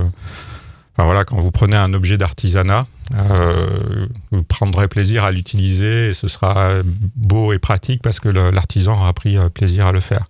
voilà, 0.96 1.24
quand 1.24 1.38
vous 1.38 1.52
prenez 1.52 1.76
un 1.76 1.94
objet 1.94 2.18
d'artisanat, 2.18 2.86
vous 4.32 4.42
prendrez 4.42 4.88
plaisir 4.88 5.24
à 5.24 5.30
l'utiliser 5.30 6.10
et 6.10 6.14
ce 6.14 6.26
sera 6.26 6.72
beau 7.14 7.52
et 7.52 7.58
pratique 7.58 8.02
parce 8.02 8.18
que 8.18 8.28
l'artisan 8.28 8.94
aura 8.94 9.12
pris 9.12 9.38
plaisir 9.54 9.86
à 9.86 9.92
le 9.92 10.00
faire. 10.00 10.26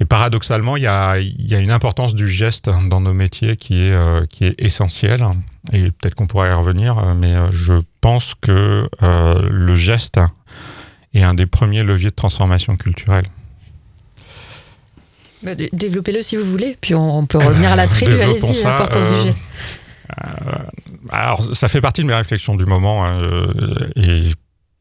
Et 0.00 0.06
paradoxalement, 0.06 0.78
il 0.78 0.84
y 0.84 0.86
a, 0.86 1.18
y 1.18 1.54
a, 1.54 1.58
une 1.58 1.70
importance 1.70 2.14
du 2.14 2.26
geste 2.26 2.70
dans 2.88 3.02
nos 3.02 3.12
métiers 3.12 3.56
qui 3.56 3.82
est, 3.82 3.92
euh, 3.92 4.24
qui 4.26 4.46
est 4.46 4.54
essentielle. 4.58 5.24
Et 5.74 5.90
peut-être 5.90 6.14
qu'on 6.14 6.26
pourrait 6.26 6.48
y 6.48 6.54
revenir, 6.54 6.98
euh, 6.98 7.14
mais 7.14 7.32
euh, 7.32 7.50
je 7.50 7.74
pense 8.00 8.34
que 8.34 8.88
le 9.02 9.74
geste 9.74 10.18
est 11.12 11.22
un 11.22 11.34
des 11.34 11.44
premiers 11.44 11.82
leviers 11.82 12.08
de 12.08 12.14
transformation 12.14 12.76
culturelle. 12.76 13.26
Bah, 15.42 15.52
développez-le 15.54 16.22
si 16.22 16.36
vous 16.36 16.44
voulez, 16.44 16.78
puis 16.80 16.94
on, 16.94 17.26
peut 17.26 17.38
revenir 17.38 17.70
à 17.70 17.76
la 17.76 17.86
tribu. 17.88 18.18
Allez-y, 18.18 18.62
l'importance 18.62 19.12
du 19.12 19.22
geste. 19.24 19.40
alors, 21.10 21.54
ça 21.54 21.68
fait 21.68 21.82
partie 21.82 22.00
de 22.00 22.06
mes 22.06 22.14
réflexions 22.14 22.54
du 22.54 22.64
moment. 22.64 23.06
et 23.96 24.32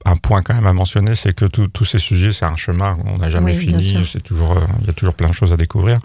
un 0.06 0.16
point 0.16 0.42
quand 0.42 0.54
même 0.54 0.68
à 0.68 0.74
mentionner, 0.74 1.16
c'est 1.16 1.34
que 1.34 1.46
tous 1.46 1.86
ces 1.86 2.00
sujets, 2.00 2.32
c'est 2.32 2.46
un 2.46 2.56
chemin, 2.56 2.98
on 3.06 3.18
n'a 3.18 3.30
jamais 3.30 3.54
fini, 3.54 4.06
c'est 4.06 4.22
toujours, 4.22 4.52
euh, 4.52 4.62
il 4.82 4.88
y 4.88 4.90
a 4.90 4.94
toujours 4.94 5.14
plein 5.14 5.30
de 5.30 5.34
choses 5.34 5.52
à 5.52 5.58
découvrir. 5.58 5.98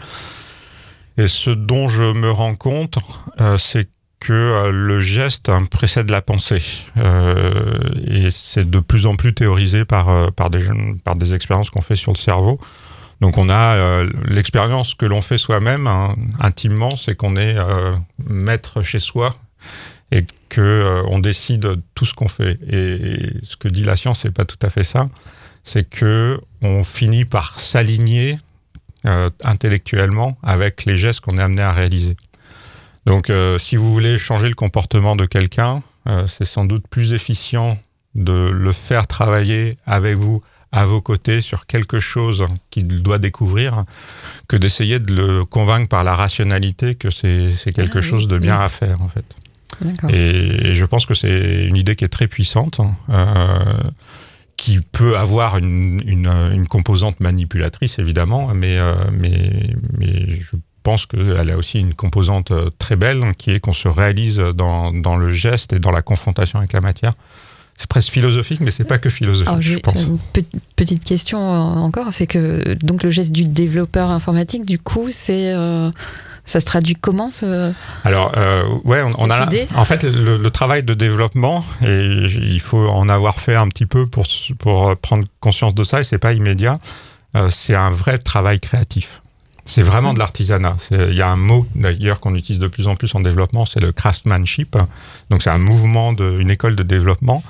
Et 1.17 1.29
ce 1.29 1.51
dont 1.51 1.89
je 1.89 2.03
me 2.03 2.31
rends 2.31 2.57
compte, 2.57 2.99
euh, 3.41 3.57
c'est 3.57 3.89
que 4.19 4.33
euh, 4.33 4.71
le 4.73 4.99
geste 4.99 5.51
précède 5.71 6.11
la 6.11 6.23
pensée. 6.23 6.63
et 6.97 8.31
c'est 8.31 8.69
de 8.69 8.81
plus 8.81 9.07
en 9.07 9.15
plus 9.15 9.33
théorisé 9.33 9.85
par, 9.85 10.33
par, 10.33 10.51
des, 10.51 10.67
par 11.05 11.15
des 11.15 11.35
expériences 11.35 11.71
qu'on 11.71 11.83
fait 11.83 11.97
sur 11.97 12.13
le 12.13 12.19
cerveau. 12.19 12.59
Donc 13.21 13.39
on 13.39 13.49
a 13.49 14.03
l'expérience 14.25 14.95
que 14.95 15.07
l'on 15.07 15.23
fait 15.23 15.39
soi-même 15.39 15.87
hein, 15.87 16.17
intimement, 16.41 16.91
c'est 16.97 17.15
qu'on 17.15 17.37
est 17.37 17.57
maître 18.29 18.83
chez 18.83 18.99
soi 18.99 19.37
et 20.15 20.25
que 20.49 20.61
euh, 20.61 21.03
on 21.11 21.19
décide 21.19 21.83
tout 21.95 22.07
ce 22.07 22.15
qu'on 22.15 22.29
fait. 22.29 22.59
Et, 22.71 23.33
ce 23.43 23.57
que 23.57 23.69
dit 23.69 23.83
la 23.83 23.97
science, 23.97 24.21
c'est 24.21 24.31
pas 24.31 24.45
tout 24.45 24.59
à 24.63 24.71
fait 24.71 24.85
ça. 24.85 25.05
C'est 25.65 25.85
que 25.85 26.41
on 26.63 26.85
finit 26.85 27.25
par 27.25 27.59
s'aligner 27.59 28.39
euh, 29.07 29.29
intellectuellement 29.43 30.39
avec 30.43 30.85
les 30.85 30.97
gestes 30.97 31.21
qu'on 31.21 31.37
est 31.37 31.43
amené 31.43 31.63
à 31.63 31.73
réaliser. 31.73 32.17
Donc, 33.07 33.29
euh, 33.29 33.59
si 33.59 33.77
vous 33.77 33.93
voulez 33.93 34.17
changer 34.17 34.49
le 34.49 34.55
comportement 34.55 35.17
de 35.17 35.27
quelqu'un, 35.27 35.83
c'est 36.27 36.45
sans 36.45 36.67
doute 36.67 36.87
plus 36.87 37.15
efficient 37.15 37.79
de 38.15 38.51
le 38.51 38.73
faire 38.73 39.07
travailler 39.07 39.79
avec 39.87 40.19
vous 40.19 40.43
à 40.71 40.85
vos 40.85 41.01
côtés 41.01 41.41
sur 41.41 41.65
quelque 41.65 41.99
chose 41.99 42.45
qu'il 42.71 43.03
doit 43.03 43.17
découvrir 43.17 43.85
que 44.49 44.57
d'essayer 44.57 44.99
de 44.99 45.15
le 45.15 45.45
convaincre 45.47 45.89
par 45.89 46.05
la 46.05 46.15
rationalité 46.15 46.95
que 46.95 47.09
c'est 47.09 47.73
quelque 47.75 48.01
ah 48.01 48.03
chose 48.03 48.29
de 48.29 48.37
bien 48.37 48.61
à 48.61 48.69
faire 48.69 49.01
en 49.01 49.09
fait. 49.09 49.25
Et, 50.09 50.75
je 50.75 50.85
pense 50.85 51.07
que 51.07 51.15
c'est 51.15 51.65
une 51.65 51.77
idée 51.77 51.97
qui 51.97 52.05
est 52.05 52.09
très 52.09 52.27
puissante, 52.27 52.81
euh, 53.11 53.59
qui 54.57 54.81
peut 54.93 55.17
avoir 55.17 55.59
une, 55.59 56.01
une, 56.07 56.67
composante 56.69 57.21
manipulatrice 57.21 57.99
évidemment, 57.99 58.55
mais, 58.55 58.79
euh, 58.79 58.95
mais, 59.13 59.75
mais 59.99 60.31
je 60.31 60.57
pense 60.83 61.07
qu'elle 61.07 61.51
a 61.51 61.57
aussi 61.57 61.79
une 61.81 61.95
composante 61.95 62.51
euh, 62.51 62.71
très 62.79 62.97
belle, 62.97 63.35
qui 63.37 63.51
est 63.51 63.61
qu'on 63.61 63.73
se 63.73 63.89
réalise 63.89 64.37
dans, 64.37 64.93
dans, 64.93 65.17
le 65.17 65.33
geste 65.33 65.73
et 65.73 65.79
dans 65.79 65.93
la 65.93 66.03
confrontation 66.03 66.59
avec 66.59 66.73
la 66.73 66.81
matière. 66.81 67.15
C'est 67.77 67.89
presque 67.89 68.13
philosophique, 68.13 68.61
mais 68.61 68.71
c'est 68.71 68.85
pas 68.85 68.99
que 68.99 69.11
philosophique, 69.11 69.61
je, 69.61 69.79
pense. 69.79 70.07
Une 70.07 70.19
petite 70.77 71.05
question 71.05 71.39
encore, 71.41 72.13
c'est 72.13 72.29
que 72.29 72.75
donc 72.85 73.03
le 73.03 73.11
geste 73.11 73.33
du 73.33 73.45
développeur 73.45 74.11
informatique, 74.11 74.65
du 74.65 74.79
coup, 74.79 75.09
c'est 75.11 75.53
ça 76.45 76.61
se 76.61 76.67
traduit 76.67 76.95
comment 76.95 77.31
ce 77.31 77.73
Alors 78.05 78.33
euh, 78.37 78.65
ouais, 78.85 79.03
on, 79.19 79.31
a 79.31 79.49
en 79.77 79.85
fait 79.85 80.05
le, 80.05 80.51
travail 80.51 80.83
de 80.83 80.95
développement 80.95 81.65
et 81.83 82.05
il 82.05 82.61
faut 82.61 82.89
en 82.89 83.09
avoir 83.09 83.41
fait 83.41 83.57
un 83.57 83.69
petit 83.69 83.87
peu 83.87 84.07
pour 84.07 84.27
pour 84.59 84.97
prendre 84.99 85.25
conscience 85.41 85.75
de 85.75 85.85
ça 85.85 86.01
et 86.01 86.05
c'est 86.05 86.19
pas 86.19 86.33
immédiat. 86.33 86.77
Euh, 87.35 87.49
c'est 87.51 87.75
un 87.75 87.91
vrai 87.91 88.19
travail 88.19 88.61
créatif. 88.61 89.23
C'est 89.67 89.83
vraiment 89.83 90.13
de 90.13 90.19
l'artisanat. 90.19 90.77
Il 90.91 91.15
y 91.15 91.23
a 91.23 91.31
un 91.31 91.37
mot 91.37 91.67
d'ailleurs 91.75 92.21
qu'on 92.21 92.35
utilise 92.35 92.61
de 92.61 92.69
plus 92.69 92.87
en 92.87 92.97
plus 92.97 93.15
en 93.15 93.21
développement, 93.21 93.65
c'est 93.65 93.81
le 93.81 93.93
craftsmanship. 93.93 94.77
Donc 95.31 95.43
c'est 95.43 95.51
un 95.51 95.59
mouvement 95.59 96.13
de, 96.13 96.39
une 96.39 96.51
école 96.51 96.77
de 96.77 96.83
développement. 96.83 97.43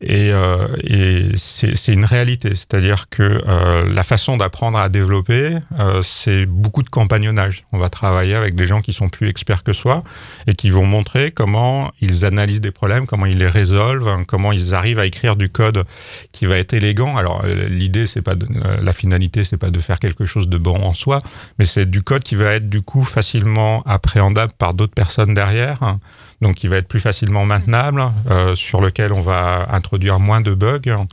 Et, 0.00 0.32
euh, 0.32 0.68
et 0.82 1.28
c'est 1.36 1.92
une 1.92 2.04
réalité, 2.04 2.50
c'est-à-dire 2.54 3.08
que 3.08 3.22
euh, 3.22 3.92
la 3.92 4.02
façon 4.02 4.36
d'apprendre 4.36 4.76
à 4.76 4.88
développer, 4.88 5.56
euh, 5.78 6.02
c'est 6.02 6.46
beaucoup 6.46 6.82
de 6.82 6.90
compagnonnage. 6.90 7.64
On 7.72 7.78
va 7.78 7.88
travailler 7.88 8.34
avec 8.34 8.54
des 8.54 8.66
gens 8.66 8.82
qui 8.82 8.92
sont 8.92 9.08
plus 9.08 9.28
experts 9.28 9.62
que 9.62 9.72
soi 9.72 10.02
et 10.46 10.54
qui 10.54 10.70
vont 10.70 10.84
montrer 10.84 11.30
comment 11.30 11.92
ils 12.00 12.24
analysent 12.24 12.60
des 12.60 12.72
problèmes, 12.72 13.06
comment 13.06 13.26
ils 13.26 13.38
les 13.38 13.48
résolvent, 13.48 14.24
comment 14.26 14.52
ils 14.52 14.74
arrivent 14.74 14.98
à 14.98 15.06
écrire 15.06 15.36
du 15.36 15.48
code 15.48 15.84
qui 16.32 16.46
va 16.46 16.58
être 16.58 16.74
élégant. 16.74 17.16
Alors 17.16 17.42
euh, 17.44 17.68
l'idée, 17.68 18.06
c'est 18.06 18.22
pas 18.22 18.34
de, 18.34 18.46
euh, 18.46 18.80
la 18.82 18.92
finalité, 18.92 19.44
c'est 19.44 19.56
pas 19.56 19.70
de 19.70 19.78
faire 19.78 20.00
quelque 20.00 20.26
chose 20.26 20.48
de 20.48 20.58
bon 20.58 20.82
en 20.82 20.92
soi, 20.92 21.20
mais 21.58 21.64
c'est 21.64 21.86
du 21.86 22.02
code 22.02 22.22
qui 22.22 22.34
va 22.34 22.54
être 22.54 22.68
du 22.68 22.82
coup 22.82 23.04
facilement 23.04 23.82
appréhendable 23.86 24.52
par 24.58 24.74
d'autres 24.74 24.94
personnes 24.94 25.34
derrière 25.34 25.98
donc 26.40 26.56
qui 26.56 26.68
va 26.68 26.76
être 26.76 26.88
plus 26.88 27.00
facilement 27.00 27.44
maintenable, 27.44 28.02
euh, 28.30 28.54
sur 28.54 28.80
lequel 28.80 29.12
on 29.12 29.20
va 29.20 29.66
introduire 29.70 30.20
moins 30.20 30.40
de 30.40 30.54
bugs. 30.54 31.06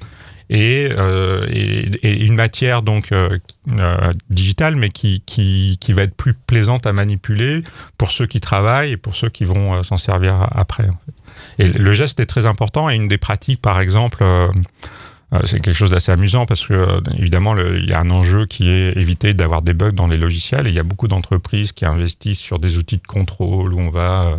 Et, 0.54 0.90
euh, 0.92 1.48
et, 1.50 2.26
une 2.26 2.36
matière 2.36 2.82
donc 2.82 3.14
euh, 3.14 3.40
digitale, 4.30 4.76
mais 4.76 4.90
qui, 4.90 5.24
qui, 5.26 5.78
qui, 5.80 5.94
va 5.94 6.04
être 6.04 6.14
plus 6.14 6.34
plaisante 6.34 6.86
à 6.86 6.92
manipuler 6.92 7.62
pour 7.98 8.12
ceux 8.12 8.26
qui 8.26 8.42
travaillent 8.42 8.92
et 8.92 8.98
pour 8.98 9.16
ceux 9.16 9.30
qui 9.30 9.46
vont 9.46 9.82
s'en 9.84 9.98
servir 9.98 10.46
après. 10.52 10.90
Et 11.60 11.68
le 11.68 11.94
geste 11.94 12.20
est 12.20 12.26
très 12.26 12.46
important 12.46 12.90
et 12.90 12.96
une 12.96 13.08
des 13.08 13.18
pratiques, 13.18 13.62
par 13.62 13.80
exemple, 13.80 14.20
euh, 14.22 14.48
c'est 15.46 15.62
quelque 15.62 15.76
chose 15.76 15.92
d'assez 15.92 16.12
amusant 16.12 16.46
parce 16.46 16.68
que 16.68 16.74
euh, 16.74 17.00
évidemment 17.18 17.56
il 17.58 17.90
y 17.90 17.94
a 17.94 18.00
un 18.00 18.10
enjeu 18.12 18.46
qui 18.46 18.70
est 18.70 18.98
éviter 18.98 19.34
d'avoir 19.34 19.62
des 19.62 19.74
bugs 19.74 19.94
dans 19.94 20.08
les 20.08 20.18
logiciels 20.18 20.68
et 20.68 20.72
il 20.72 20.76
y 20.76 20.80
a 20.80 20.84
beaucoup 20.84 21.08
d'entreprises 21.08 21.72
qui 21.72 21.86
investissent 21.86 22.40
sur 22.40 22.60
des 22.60 22.78
outils 22.78 22.98
de 22.98 23.08
contrôle 23.08 23.74
où 23.74 23.80
on 23.80 23.90
va 23.90 24.24
euh, 24.26 24.38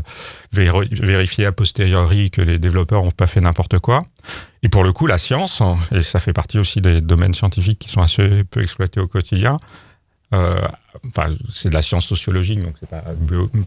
vérifier 0.53 1.47
a 1.47 1.53
posteriori 1.53 2.31
que 2.31 2.43
les 2.43 2.59
développeurs 2.59 3.03
n'ont 3.03 3.11
pas 3.11 3.27
fait 3.27 3.41
n'importe 3.41 3.79
quoi. 3.79 4.01
Et 4.63 4.69
pour 4.69 4.85
le 4.85 4.93
coup, 4.93 5.07
la 5.07 5.19
science, 5.19 5.63
et 5.93 6.03
ça 6.03 6.21
fait 6.21 6.35
partie 6.35 6.59
aussi 6.59 6.81
des 6.81 7.01
domaines 7.01 7.35
scientifiques 7.35 7.79
qui 7.79 7.89
sont 7.89 8.03
assez 8.03 8.45
peu 8.45 8.63
exploités 8.63 9.01
au 9.01 9.09
quotidien, 9.09 9.57
enfin, 10.33 11.35
c'est 11.51 11.69
de 11.69 11.75
la 11.75 11.83
science 11.83 12.07
sociologique, 12.07 12.61
donc 12.61 12.75
c'est 12.81 12.89
pas 12.89 13.05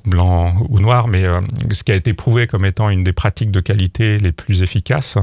blanc 0.05 0.55
ou 0.69 0.79
noir, 0.79 1.07
mais 1.07 1.25
ce 1.71 1.83
qui 1.83 1.91
a 1.91 1.95
été 1.95 2.13
prouvé 2.13 2.47
comme 2.47 2.65
étant 2.65 2.89
une 2.89 3.03
des 3.03 3.13
pratiques 3.13 3.51
de 3.51 3.59
qualité 3.59 4.17
les 4.19 4.31
plus 4.31 4.63
efficaces, 4.63 5.17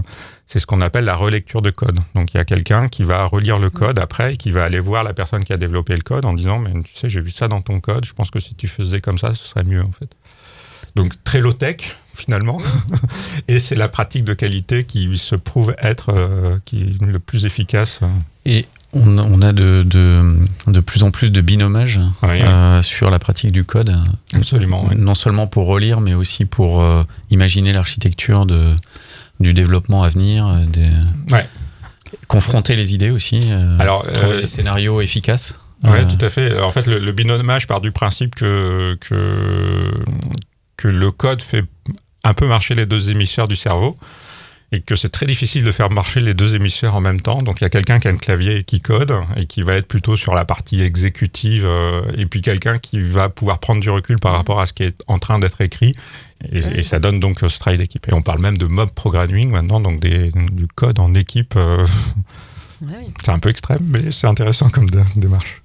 c'est 0.47 0.59
ce 0.59 0.67
qu'on 0.67 0.83
appelle 0.83 1.07
la 1.07 1.17
relecture 1.17 1.63
de 1.63 1.71
code. 1.71 1.99
Donc 2.15 2.35
il 2.35 2.37
y 2.37 2.41
a 2.41 2.45
quelqu'un 2.45 2.89
qui 2.89 3.05
va 3.05 3.25
relire 3.25 3.59
le 3.59 3.71
code 3.71 3.99
après 3.99 4.35
et 4.35 4.37
qui 4.37 4.51
va 4.51 4.65
aller 4.65 4.81
voir 4.81 5.03
la 5.03 5.15
personne 5.15 5.45
qui 5.45 5.53
a 5.53 5.57
développé 5.57 5.95
le 5.95 6.03
code 6.03 6.27
en 6.27 6.35
disant 6.35 6.59
mais 6.59 6.71
tu 6.83 6.95
sais 6.95 7.09
j'ai 7.09 7.23
vu 7.23 7.31
ça 7.31 7.49
dans 7.49 7.63
ton 7.63 7.81
code, 7.81 8.05
je 8.05 8.13
pense 8.13 8.31
que 8.31 8.39
si 8.39 8.55
tu 8.55 8.69
faisais 8.69 9.01
comme 9.01 9.17
ça 9.17 9.35
ce 9.35 9.47
serait 9.47 9.65
mieux 9.65 9.83
en 9.83 9.93
fait. 9.93 10.11
Donc 10.95 11.13
très 11.25 11.41
low 11.41 11.55
tech 11.55 11.97
finalement 12.15 12.59
et 13.49 13.59
c'est 13.59 13.75
la 13.75 13.89
pratique 13.89 14.25
de 14.25 14.35
qualité 14.35 14.85
qui 14.85 15.17
se 15.17 15.35
prouve 15.35 15.75
être 15.79 16.11
euh, 16.11 16.59
qui 16.67 16.83
est 16.83 17.03
le 17.03 17.19
plus 17.19 17.47
efficace. 17.47 18.01
Et 18.45 18.67
on, 18.95 19.43
a 19.43 19.53
de, 19.53 19.85
de, 19.87 20.81
plus 20.81 21.03
en 21.03 21.11
plus 21.11 21.33
de 21.33 21.41
binomage 21.41 22.01
euh, 22.23 22.83
sur 22.83 23.11
la 23.11 23.19
pratique 23.19 23.53
du 23.53 23.65
code. 23.65 23.97
Absolument. 24.35 24.87
Non 24.97 25.15
seulement 25.15 25.47
pour 25.47 25.67
relire, 25.67 26.01
mais 26.01 26.15
aussi 26.15 26.45
pour 26.45 26.83
euh, 26.83 27.03
imaginer 27.31 27.73
l'architecture 27.73 28.45
de, 28.45 28.61
du 29.41 29.55
développement 29.55 30.03
à 30.03 30.11
venir, 30.11 30.47
euh, 30.47 30.91
ouais. 31.33 31.47
confronter 32.29 32.77
les 32.77 32.95
idées 32.95 33.11
aussi, 33.11 33.51
Alors, 33.79 34.07
trouver 34.13 34.39
des 34.39 34.47
scénarios 34.47 35.01
efficaces. 35.01 35.59
Oui, 35.85 35.99
tout 36.07 36.25
à 36.25 36.31
fait. 36.31 36.61
En 36.61 36.71
fait, 36.71 36.87
le, 36.87 37.01
le, 37.01 37.11
binomage 37.11 37.67
part 37.67 37.81
du 37.81 37.91
principe 37.91 38.37
que, 38.37 38.97
que, 39.01 39.91
que 40.77 40.87
le 40.87 41.11
code 41.11 41.43
fait 41.43 41.65
un 42.23 42.35
peu 42.35 42.47
marcher 42.47 42.77
les 42.77 42.87
deux 42.87 43.11
hémisphères 43.11 43.49
du 43.49 43.57
cerveau 43.57 43.97
et 44.73 44.81
que 44.81 44.97
c'est 44.97 45.11
très 45.11 45.26
difficile 45.26 45.64
de 45.64 45.71
faire 45.71 45.91
marcher 45.91 46.21
les 46.21 46.35
deux 46.35 46.55
hémisphères 46.55 46.97
en 46.97 47.00
même 47.00 47.21
temps. 47.21 47.43
Donc 47.43 47.61
il 47.61 47.64
y 47.64 47.67
a 47.67 47.71
quelqu'un 47.71 48.00
qui 48.00 48.09
a 48.09 48.11
un 48.11 48.17
clavier 48.17 48.59
et 48.59 48.64
qui 48.64 48.81
code 48.81 49.14
et 49.37 49.47
qui 49.47 49.62
va 49.62 49.75
être 49.75 49.87
plutôt 49.87 50.17
sur 50.17 50.35
la 50.35 50.45
partie 50.45 50.81
exécutive 50.83 51.64
euh, 51.67 52.02
et 52.17 52.26
puis 52.26 52.41
quelqu'un 52.41 52.79
qui 52.79 53.00
va 53.00 53.29
pouvoir 53.29 53.59
prendre 53.59 53.81
du 53.81 53.91
recul 53.91 54.19
par 54.19 54.33
rapport 54.33 54.61
à 54.61 54.67
ce 54.67 54.73
qui 54.73 54.83
est 54.83 54.97
en 55.07 55.19
train 55.19 55.38
d'être 55.38 55.61
écrit 55.61 55.95
et, 56.50 56.83
ça 56.83 56.99
donne 56.99 57.21
donc 57.21 57.38
ce 57.41 57.59
travail 57.59 57.79
d'équipe. 57.79 58.09
Et 58.09 58.14
on 58.14 58.23
parle 58.23 58.41
même 58.41 58.59
de 58.59 58.67
mob 58.67 58.91
programming 58.91 59.50
maintenant, 59.50 59.81
donc 59.81 60.00
des, 60.00 60.33
du 60.52 60.67
code 60.67 60.99
en 60.99 61.14
équipe. 61.14 61.55
Euh, 61.57 61.87
c'est 63.25 63.31
un 63.31 63.38
peu 63.38 63.50
extrême, 63.50 63.79
mais 63.83 64.11
c'est 64.11 64.26
intéressant 64.26 64.69
comme 64.69 64.88
démarche. 65.14 65.62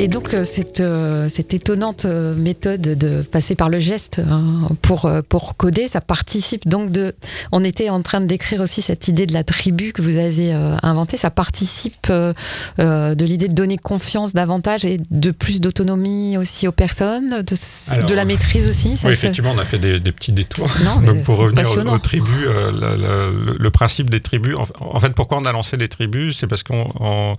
Et 0.00 0.08
donc 0.08 0.32
euh, 0.32 0.44
cette, 0.44 0.80
euh, 0.80 1.28
cette 1.28 1.52
étonnante 1.52 2.06
euh, 2.06 2.34
méthode 2.34 2.80
de 2.80 3.20
passer 3.20 3.54
par 3.54 3.68
le 3.68 3.80
geste 3.80 4.18
hein, 4.18 4.42
pour, 4.80 5.10
pour 5.28 5.58
coder, 5.58 5.88
ça 5.88 6.00
participe 6.00 6.66
donc 6.66 6.90
de... 6.90 7.14
On 7.52 7.62
était 7.62 7.90
en 7.90 8.00
train 8.00 8.22
de 8.22 8.26
décrire 8.26 8.62
aussi 8.62 8.80
cette 8.80 9.08
idée 9.08 9.26
de 9.26 9.34
la 9.34 9.44
tribu 9.44 9.92
que 9.92 10.00
vous 10.00 10.16
avez 10.16 10.52
inventée, 10.82 11.18
ça 11.18 11.30
participe 11.30 12.08
de 12.08 13.24
l'idée 13.24 13.48
de 13.48 13.54
donner 13.54 13.76
confiance 13.76 14.32
davantage 14.32 14.86
et 14.86 14.98
de 15.10 15.30
plus 15.32 15.60
d'autonomie 15.60 16.38
aussi 16.38 16.66
aux 16.66 16.72
personnes, 16.72 17.42
de, 17.42 18.06
de 18.06 18.14
la 18.14 18.24
maîtrise 18.24 18.70
aussi. 18.70 18.94
oui, 19.04 19.10
effectivement, 19.10 19.52
on 19.54 19.58
a 19.58 19.64
fait 19.64 19.78
des, 19.78 20.00
petits 20.12 20.32
détours. 20.32 20.68
donc 21.04 21.24
pour 21.24 21.36
revenir 21.36 21.92
aux, 21.92 21.98
tribus, 21.98 22.46
le, 22.72 23.68
principe 23.68 24.08
des 24.08 24.20
tribus, 24.20 24.54
en, 24.80 25.00
fait, 25.00 25.10
pourquoi 25.10 25.38
on 25.38 25.44
a 25.44 25.52
lancé 25.52 25.76
des 25.76 25.88
tribus 25.88 26.38
C'est 26.38 26.46
parce 26.46 26.62
qu'on 26.62 27.36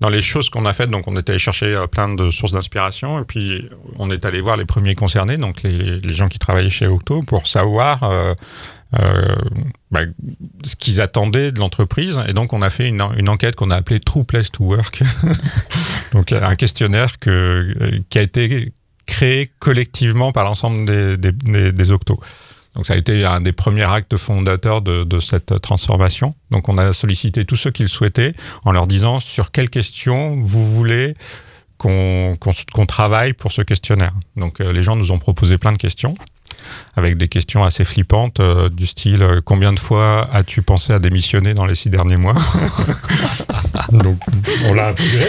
dans 0.00 0.08
les 0.08 0.22
choses 0.22 0.50
qu'on 0.50 0.66
a 0.66 0.72
faites, 0.72 0.90
donc 0.90 1.04
on 1.06 1.16
était 1.16 1.30
allé 1.30 1.38
chercher 1.38 1.74
plein 1.90 2.01
de 2.08 2.30
sources 2.30 2.52
d'inspiration. 2.52 3.20
Et 3.20 3.24
puis, 3.24 3.68
on 3.98 4.10
est 4.10 4.24
allé 4.24 4.40
voir 4.40 4.56
les 4.56 4.64
premiers 4.64 4.94
concernés, 4.94 5.36
donc 5.36 5.62
les, 5.62 6.12
gens 6.12 6.28
qui 6.28 6.38
travaillaient 6.38 6.70
chez 6.70 6.86
Octo, 6.86 7.20
pour 7.20 7.46
savoir 7.46 8.02
euh, 8.04 8.34
euh, 9.00 9.24
bah, 9.90 10.00
ce 10.64 10.76
qu'ils 10.76 11.00
attendaient 11.00 11.52
de 11.52 11.58
l'entreprise. 11.58 12.20
Et 12.28 12.32
donc, 12.32 12.52
on 12.52 12.62
a 12.62 12.70
fait 12.70 12.88
une, 12.88 13.02
enquête 13.02 13.56
qu'on 13.56 13.70
a 13.70 13.76
appelée 13.76 14.00
True 14.00 14.24
Place 14.24 14.50
to 14.50 14.64
Work. 14.64 15.02
donc, 16.12 16.32
un 16.32 16.54
questionnaire 16.56 17.18
que, 17.18 18.00
qui 18.08 18.18
a 18.18 18.22
été 18.22 18.72
créé 19.06 19.50
collectivement 19.58 20.32
par 20.32 20.44
l'ensemble 20.44 20.86
des, 20.86 21.72
des, 21.72 21.92
Octos. 21.92 22.20
Donc 22.74 22.86
ça 22.86 22.94
a 22.94 22.96
été 22.96 23.24
un 23.24 23.40
des 23.40 23.52
premiers 23.52 23.82
actes 23.82 24.16
fondateurs 24.16 24.80
de, 24.80 25.04
de, 25.04 25.20
cette 25.20 25.60
transformation. 25.60 26.34
Donc 26.50 26.68
on 26.68 26.78
a 26.78 26.92
sollicité 26.92 27.44
tous 27.44 27.56
ceux 27.56 27.70
qui 27.70 27.82
le 27.82 27.88
souhaitaient 27.88 28.34
en 28.64 28.72
leur 28.72 28.86
disant 28.86 29.20
sur 29.20 29.50
quelles 29.50 29.68
questions 29.68 30.36
vous 30.40 30.66
voulez 30.66 31.14
qu'on 31.82 32.86
travaille 32.86 33.32
pour 33.32 33.52
ce 33.52 33.62
questionnaire. 33.62 34.14
Donc 34.36 34.60
euh, 34.60 34.72
les 34.72 34.82
gens 34.82 34.96
nous 34.96 35.10
ont 35.10 35.18
proposé 35.18 35.58
plein 35.58 35.72
de 35.72 35.76
questions 35.76 36.14
avec 36.96 37.16
des 37.16 37.28
questions 37.28 37.64
assez 37.64 37.84
flippantes 37.84 38.40
euh, 38.40 38.68
du 38.68 38.86
style 38.86 39.22
euh, 39.22 39.40
combien 39.44 39.72
de 39.72 39.78
fois 39.78 40.28
as-tu 40.32 40.62
pensé 40.62 40.92
à 40.92 40.98
démissionner 40.98 41.54
dans 41.54 41.66
les 41.66 41.74
six 41.74 41.90
derniers 41.90 42.16
mois 42.16 42.34
Donc 43.92 44.18
on 44.68 44.74
l'a 44.74 44.88
intégré, 44.88 45.26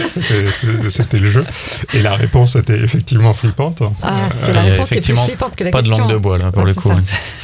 c'était 0.88 1.18
le 1.18 1.30
jeu. 1.30 1.44
Et 1.92 2.00
la 2.00 2.14
réponse 2.14 2.56
était 2.56 2.78
effectivement 2.78 3.34
flippante. 3.34 3.82
Ah, 4.02 4.28
c'est 4.36 4.52
la 4.52 4.62
réponse 4.62 4.90
qui 4.90 4.98
est 4.98 5.00
plus 5.00 5.16
flippante 5.16 5.56
que 5.56 5.64
la 5.64 5.70
pas 5.70 5.82
question. 5.82 5.96
Pas 5.96 6.04
de 6.04 6.08
langue 6.08 6.16
de 6.16 6.22
bois 6.22 6.38
là 6.38 6.52
pour 6.52 6.64
le 6.64 6.72
coup. 6.74 6.92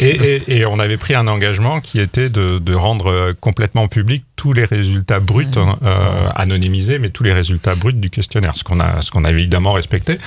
Et, 0.00 0.42
et, 0.46 0.66
on 0.66 0.78
avait 0.78 0.96
pris 0.96 1.14
un 1.14 1.26
engagement 1.26 1.80
qui 1.80 2.00
était 2.00 2.30
de, 2.30 2.58
de 2.58 2.74
rendre 2.74 3.32
complètement 3.40 3.88
public 3.88 4.24
tous 4.40 4.54
les 4.54 4.64
résultats 4.64 5.20
bruts, 5.20 5.46
euh, 5.56 6.28
anonymisés, 6.34 6.98
mais 6.98 7.10
tous 7.10 7.24
les 7.24 7.34
résultats 7.34 7.74
bruts 7.74 7.92
du 7.92 8.08
questionnaire, 8.08 8.56
ce 8.56 8.64
qu'on 8.64 8.80
a, 8.80 9.02
ce 9.02 9.10
qu'on 9.10 9.26
a 9.26 9.30
évidemment 9.30 9.74
respecté. 9.74 10.18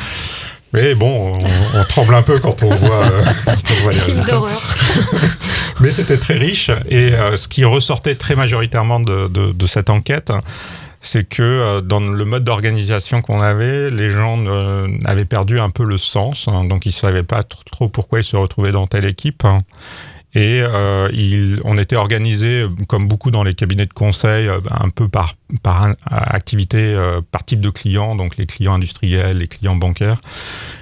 Mais 0.74 0.96
bon, 0.96 1.32
on, 1.76 1.84
tremble 1.84 2.16
un 2.16 2.24
peu 2.24 2.40
quand 2.40 2.64
on 2.64 2.74
voit, 2.74 3.06
euh, 3.06 3.24
les 4.08 4.26
d'horreur. 4.26 4.62
Mais 5.80 5.92
c'était 5.92 6.18
très 6.18 6.34
riche 6.34 6.72
et 6.90 7.14
euh, 7.14 7.38
ce 7.38 7.48
qui 7.48 7.64
ressortait 7.64 8.16
très 8.16 8.36
majoritairement 8.36 9.00
de, 9.00 9.28
de, 9.28 9.68
cette 9.68 9.92
enquête, 9.92 10.32
c'est 11.00 11.28
que 11.28 11.44
euh, 11.44 11.82
dans 11.82 12.00
le 12.00 12.26
mode 12.26 12.44
d'organisation 12.44 13.22
qu'on 13.22 13.40
avait, 13.40 13.92
les 13.92 14.10
gens 14.10 14.40
avaient 15.06 15.26
perdu 15.26 15.60
un 15.60 15.70
peu 15.70 15.84
le 15.84 15.98
sens, 15.98 16.48
hein, 16.48 16.64
donc 16.64 16.86
ils 16.88 16.90
ne 16.90 16.94
savaient 16.94 17.24
pas 17.24 17.44
trop 17.44 17.88
pourquoi 17.88 18.22
ils 18.22 18.24
se 18.24 18.36
retrouvaient 18.36 18.72
dans 18.72 18.88
telle 18.88 19.06
équipe. 19.06 19.46
Hein. 19.46 19.60
Et 20.36 20.62
euh, 20.64 21.58
on 21.64 21.78
était 21.78 21.96
organisé, 21.96 22.66
comme 22.88 23.08
beaucoup 23.08 23.30
dans 23.30 23.44
les 23.44 23.54
cabinets 23.54 23.86
de 23.86 23.94
conseil, 23.94 24.48
euh, 24.48 24.60
un 24.72 24.90
peu 24.90 25.08
par, 25.08 25.36
par 25.62 25.96
activité, 26.10 26.80
euh, 26.80 27.22
par 27.32 27.46
type 27.46 27.60
de 27.60 27.70
clients, 27.70 28.16
donc 28.16 28.38
les 28.38 28.48
clients 28.48 28.74
industriels, 28.74 29.38
les 29.38 29.48
clients 29.48 29.76
bancaires. 29.76 30.20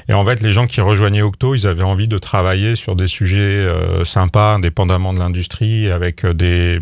Et 0.07 0.13
en 0.13 0.25
fait, 0.25 0.41
les 0.41 0.53
gens 0.53 0.67
qui 0.67 0.79
rejoignaient 0.79 1.21
Octo, 1.21 1.53
ils 1.53 1.67
avaient 1.67 1.83
envie 1.83 2.07
de 2.07 2.17
travailler 2.17 2.75
sur 2.75 2.95
des 2.95 3.07
sujets 3.07 3.39
euh, 3.39 4.05
sympas, 4.05 4.53
indépendamment 4.53 5.13
de 5.13 5.19
l'industrie, 5.19 5.91
avec 5.91 6.25
des, 6.25 6.79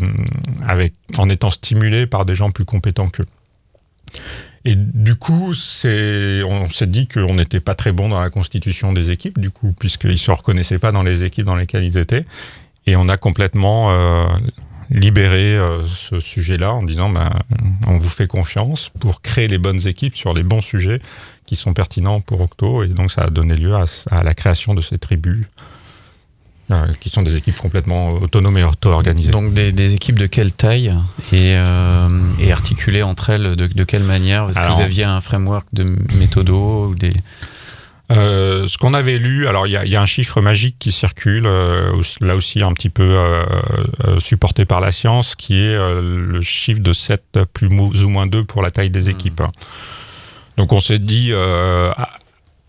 avec, 0.68 0.92
en 1.18 1.28
étant 1.28 1.50
stimulés 1.50 2.06
par 2.06 2.24
des 2.24 2.36
gens 2.36 2.52
plus 2.52 2.64
compétents 2.64 3.08
qu'eux. 3.08 3.26
Et 4.64 4.74
du 4.76 5.14
coup, 5.16 5.52
on 5.52 6.68
s'est 6.68 6.86
dit 6.86 7.08
qu'on 7.08 7.34
n'était 7.34 7.60
pas 7.60 7.74
très 7.74 7.92
bon 7.92 8.08
dans 8.08 8.20
la 8.20 8.30
constitution 8.30 8.92
des 8.92 9.10
équipes, 9.10 9.38
du 9.38 9.50
coup, 9.50 9.74
puisqu'ils 9.78 10.18
se 10.18 10.30
reconnaissaient 10.30 10.78
pas 10.78 10.92
dans 10.92 11.02
les 11.02 11.24
équipes 11.24 11.46
dans 11.46 11.56
lesquelles 11.56 11.84
ils 11.84 11.96
étaient. 11.96 12.26
Et 12.86 12.94
on 12.96 13.08
a 13.08 13.16
complètement 13.16 13.90
euh, 13.90 14.26
libéré 14.90 15.56
euh, 15.56 15.86
ce 15.86 16.20
sujet-là 16.20 16.74
en 16.74 16.82
disant, 16.82 17.08
ben, 17.08 17.30
on 17.86 17.96
vous 17.96 18.08
fait 18.08 18.26
confiance 18.26 18.90
pour 19.00 19.22
créer 19.22 19.48
les 19.48 19.58
bonnes 19.58 19.86
équipes 19.86 20.16
sur 20.16 20.34
les 20.34 20.42
bons 20.42 20.62
sujets 20.62 21.00
qui 21.46 21.56
sont 21.56 21.72
pertinents 21.72 22.20
pour 22.20 22.42
Octo. 22.42 22.82
Et 22.82 22.88
donc, 22.88 23.10
ça 23.10 23.22
a 23.22 23.30
donné 23.30 23.56
lieu 23.56 23.74
à 23.74 24.22
la 24.22 24.34
création 24.34 24.74
de 24.74 24.82
ces 24.82 24.98
tribus 24.98 25.46
qui 27.00 27.10
sont 27.10 27.22
des 27.22 27.36
équipes 27.36 27.56
complètement 27.56 28.10
autonomes 28.10 28.58
et 28.58 28.64
auto-organisées. 28.64 29.32
Donc 29.32 29.52
des, 29.52 29.94
équipes 29.94 30.18
de 30.18 30.26
quelle 30.26 30.52
taille 30.52 30.94
et, 31.32 31.54
euh, 31.56 32.08
et 32.38 32.52
articulées 32.52 33.02
entre 33.02 33.30
elles 33.30 33.56
de, 33.56 33.66
de 33.66 33.84
quelle 33.84 34.04
manière? 34.04 34.48
Est-ce 34.48 34.58
que 34.58 34.72
vous 34.72 34.80
aviez 34.80 35.04
un 35.04 35.20
framework 35.20 35.66
de 35.72 35.84
méthodo 36.18 36.88
ou 36.88 36.94
des... 36.94 37.12
Euh, 38.10 38.66
ce 38.66 38.76
qu'on 38.76 38.92
avait 38.92 39.18
lu, 39.18 39.46
alors 39.46 39.68
il 39.68 39.70
y, 39.70 39.88
y 39.88 39.96
a, 39.96 40.02
un 40.02 40.06
chiffre 40.06 40.40
magique 40.40 40.76
qui 40.80 40.90
circule, 40.90 41.46
euh, 41.46 41.92
là 42.20 42.34
aussi 42.34 42.62
un 42.62 42.72
petit 42.72 42.90
peu 42.90 43.14
euh, 43.16 43.44
euh, 44.04 44.18
supporté 44.18 44.64
par 44.64 44.80
la 44.80 44.90
science, 44.90 45.36
qui 45.36 45.60
est 45.60 45.76
le 45.76 46.40
chiffre 46.42 46.80
de 46.80 46.92
7 46.92 47.38
plus 47.52 47.68
ou 47.68 48.08
moins 48.08 48.26
2 48.26 48.44
pour 48.44 48.62
la 48.62 48.72
taille 48.72 48.90
des 48.90 49.04
hmm. 49.04 49.10
équipes. 49.10 49.42
Donc 50.56 50.72
on 50.72 50.80
s'est 50.80 50.98
dit, 50.98 51.32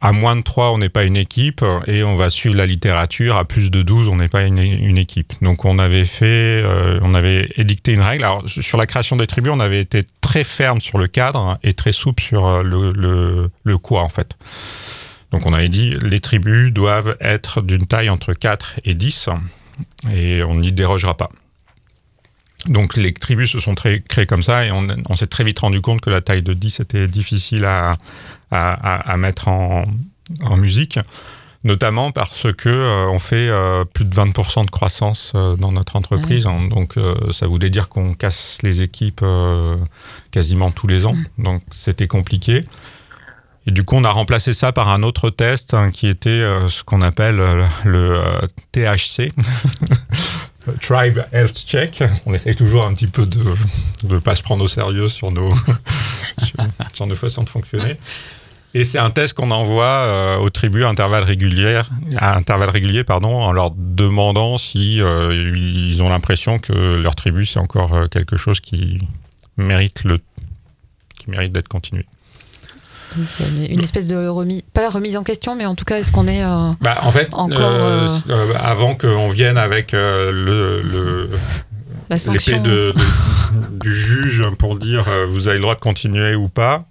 à 0.02 0.12
moins 0.14 0.36
de 0.36 0.42
3, 0.42 0.72
on 0.72 0.80
n'est 0.80 0.90
pas 0.90 1.04
une 1.04 1.16
équipe, 1.16 1.64
et 1.86 2.04
on 2.04 2.16
va 2.16 2.32
suivre 2.32 2.56
la 2.56 2.66
littérature. 2.66 3.38
À 3.38 3.46
plus 3.46 3.70
de 3.70 3.84
12, 3.84 4.08
on 4.08 4.16
n'est 4.16 4.28
pas 4.28 4.44
une, 4.44 4.58
équipe. 4.98 5.34
Donc, 5.44 5.64
on 5.64 5.78
avait 5.78 6.06
fait, 6.06 6.62
euh, 6.64 7.00
on 7.04 7.14
avait 7.14 7.52
édicté 7.56 7.94
une 7.94 8.02
règle. 8.02 8.24
Alors, 8.24 8.44
sur 8.48 8.80
la 8.80 8.88
création 8.88 9.16
des 9.16 9.28
tribus, 9.28 9.54
on 9.54 9.60
avait 9.60 9.80
été 9.80 10.04
très 10.22 10.44
ferme 10.44 10.82
sur 10.82 10.98
le 10.98 11.08
cadre 11.08 11.60
et 11.62 11.76
très 11.76 11.92
souple 11.92 12.24
sur 12.24 12.48
euh, 12.48 13.50
le, 13.64 13.78
quoi, 13.78 14.02
en 14.02 14.10
fait. 14.10 14.36
Donc, 15.30 15.46
on 15.46 15.54
avait 15.54 15.70
dit, 15.70 15.96
les 16.02 16.20
tribus 16.20 16.74
doivent 16.74 17.16
être 17.22 17.62
d'une 17.62 17.86
taille 17.86 18.10
entre 18.10 18.34
4 18.34 18.80
et 18.84 18.96
10, 18.96 19.30
et 20.12 20.42
on 20.42 20.56
n'y 20.56 20.72
dérogera 20.72 21.16
pas. 21.16 21.30
Donc 22.68 22.96
les 22.96 23.12
tribus 23.12 23.52
se 23.52 23.60
sont 23.60 23.74
créées 23.74 24.28
comme 24.28 24.44
ça 24.44 24.68
et 24.68 24.72
on, 24.72 24.86
on 25.10 25.16
s'est 25.16 25.26
très 25.26 25.44
vite 25.44 25.58
rendu 25.58 25.82
compte 25.82 26.00
que 26.00 26.12
la 26.12 26.22
taille 26.22 26.44
de 26.44 26.54
10 26.54 26.82
était 26.82 27.08
difficile 27.08 27.66
à, 27.66 27.98
à, 28.52 29.12
à, 29.12 29.18
mettre 29.18 29.48
en, 29.48 29.86
en, 30.44 30.58
musique. 30.58 31.00
notamment 31.64 32.12
parce 32.12 32.48
que 32.54 33.08
on 33.10 33.20
fait 33.20 33.50
plus 33.94 34.06
de 34.06 34.14
20% 34.14 34.66
de 34.66 34.72
croissance 34.72 35.32
dans 35.34 35.72
notre 35.72 35.96
entreprise. 35.96 36.46
Hein. 36.48 36.68
donc, 36.70 36.96
ça 37.32 37.48
voulait 37.48 37.70
dire 37.70 37.90
qu'on 37.90 38.14
casse 38.14 38.60
les 38.64 38.82
équipes 38.82 39.26
quasiment 40.32 40.72
tous 40.72 40.88
les 40.88 41.06
ans. 41.06 41.16
Mm. 41.38 41.44
Donc, 41.44 41.64
c'était 41.72 42.08
compliqué. 42.08 42.62
Et 43.68 43.72
du 43.72 43.84
coup, 43.84 43.96
on 43.96 44.04
a 44.04 44.12
remplacé 44.12 44.54
ça 44.54 44.72
par 44.72 44.90
un 44.90 45.04
autre 45.04 45.30
test 45.30 45.76
hein, 45.76 45.92
qui 45.92 46.08
était 46.08 46.44
ce 46.68 46.84
qu'on 46.84 47.02
appelle 47.02 47.38
le 47.86 48.22
THC. 48.72 49.32
Tribe 50.82 51.20
Health 51.32 51.58
Check. 51.66 52.04
On 52.26 52.34
essaye 52.34 52.56
toujours 52.56 52.86
un 52.86 52.94
petit 52.94 53.08
peu 53.08 53.26
de 53.26 53.40
ne 54.04 54.20
pas 54.20 54.36
se 54.36 54.44
prendre 54.44 54.64
au 54.64 54.68
sérieux 54.68 55.10
sur 55.10 55.32
nos, 55.32 55.54
sur, 56.94 57.08
nos 57.08 57.16
façons 57.16 57.44
de 57.44 57.50
fonctionner. 57.50 57.98
Et 58.74 58.84
c'est 58.86 59.00
un 59.00 59.10
test 59.10 59.34
qu'on 59.34 59.52
envoie 59.52 59.86
euh, 59.86 60.38
aux 60.38 60.50
tribus 60.50 60.86
à 60.86 60.90
intervalles 60.90 61.24
réguliers, 61.24 61.82
à 62.18 62.38
intervalles 62.38 62.70
réguliers 62.70 63.04
pardon, 63.04 63.42
en 63.42 63.52
leur 63.52 63.72
demandant 63.76 64.58
si 64.58 65.02
euh, 65.02 65.54
ils 65.56 66.02
ont 66.02 66.10
l'impression 66.10 66.58
que 66.58 66.72
leur 66.72 67.16
tribu 67.16 67.46
c'est 67.46 67.60
encore 67.60 67.94
euh, 67.94 68.08
quelque 68.08 68.38
chose 68.38 68.62
qui 68.62 69.00
mérite 69.58 70.04
le 70.06 70.20
qui 71.20 71.30
mérite 71.30 71.52
d'être 71.52 71.68
continué. 71.68 72.06
Une 73.70 73.84
espèce 73.84 74.08
de 74.08 74.28
remise, 74.28 74.62
pas 74.74 74.90
remise 74.90 75.18
en 75.18 75.24
question, 75.24 75.54
mais 75.54 75.66
en 75.66 75.76
tout 75.76 75.84
cas, 75.84 75.98
est-ce 75.98 76.14
qu'on 76.14 76.30
est, 76.30 76.42
bah, 76.80 76.98
en 77.02 77.12
fait, 77.12 77.28
encore 77.34 77.70
avant 78.58 78.96
qu'on 78.96 79.28
vienne 79.28 79.58
avec 79.58 79.92
le, 79.92 80.82
le 80.82 81.30
l'épée 82.10 82.60
de, 82.60 82.94
du 83.82 83.94
juge 83.94 84.46
pour 84.58 84.78
dire 84.78 85.10
vous 85.28 85.50
avez 85.50 85.58
le 85.58 85.62
droit 85.62 85.76
de 85.76 85.82
continuer 85.82 86.36
ou 86.36 86.48
pas. 86.48 86.86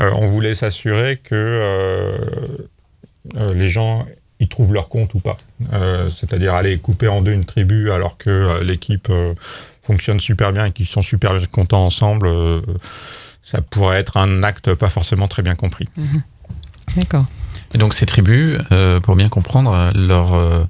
Euh, 0.00 0.10
on 0.14 0.26
voulait 0.26 0.54
s'assurer 0.54 1.18
que 1.22 1.34
euh, 1.34 2.18
euh, 3.36 3.54
les 3.54 3.68
gens 3.68 4.06
ils 4.42 4.48
trouvent 4.48 4.72
leur 4.72 4.88
compte 4.88 5.12
ou 5.12 5.18
pas. 5.18 5.36
C'est-à-dire 6.10 6.54
aller 6.54 6.78
couper 6.78 7.08
en 7.08 7.20
deux 7.20 7.32
une 7.32 7.44
tribu 7.44 7.90
alors 7.90 8.16
que 8.16 8.62
l'équipe 8.62 9.12
fonctionne 9.82 10.18
super 10.18 10.50
bien 10.54 10.64
et 10.64 10.72
qu'ils 10.72 10.86
sont 10.86 11.02
super 11.02 11.38
contents 11.50 11.84
ensemble, 11.84 12.26
ça 13.42 13.60
pourrait 13.60 13.98
être 14.00 14.16
un 14.16 14.42
acte 14.42 14.72
pas 14.72 14.88
forcément 14.88 15.28
très 15.28 15.42
bien 15.42 15.56
compris. 15.56 15.90
Mhm. 15.94 16.22
D'accord. 16.96 17.26
Et 17.74 17.78
donc 17.78 17.92
ces 17.92 18.06
tribus, 18.06 18.56
pour 19.02 19.14
bien 19.14 19.28
comprendre, 19.28 19.92
leur 19.94 20.66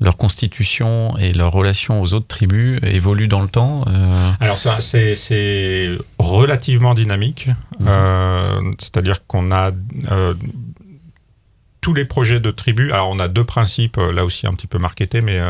leur 0.00 0.16
constitution 0.16 1.16
et 1.18 1.32
leur 1.32 1.52
relation 1.52 2.02
aux 2.02 2.12
autres 2.12 2.26
tribus 2.26 2.80
évoluent 2.82 3.28
dans 3.28 3.40
le 3.40 3.48
temps 3.48 3.84
euh 3.88 4.30
Alors 4.40 4.58
ça, 4.58 4.78
c'est 4.80 5.90
relativement 6.26 6.94
dynamique. 6.94 7.48
Mhm. 7.80 7.86
Euh, 7.88 8.72
c'est-à-dire 8.78 9.26
qu'on 9.26 9.50
a 9.52 9.70
euh, 10.10 10.34
tous 11.80 11.94
les 11.94 12.04
projets 12.04 12.40
de 12.40 12.50
tribus. 12.50 12.92
Alors 12.92 13.10
on 13.10 13.18
a 13.18 13.28
deux 13.28 13.44
principes, 13.44 13.96
là 13.96 14.24
aussi 14.24 14.46
un 14.46 14.54
petit 14.54 14.66
peu 14.66 14.78
marketés, 14.78 15.20
mais 15.20 15.40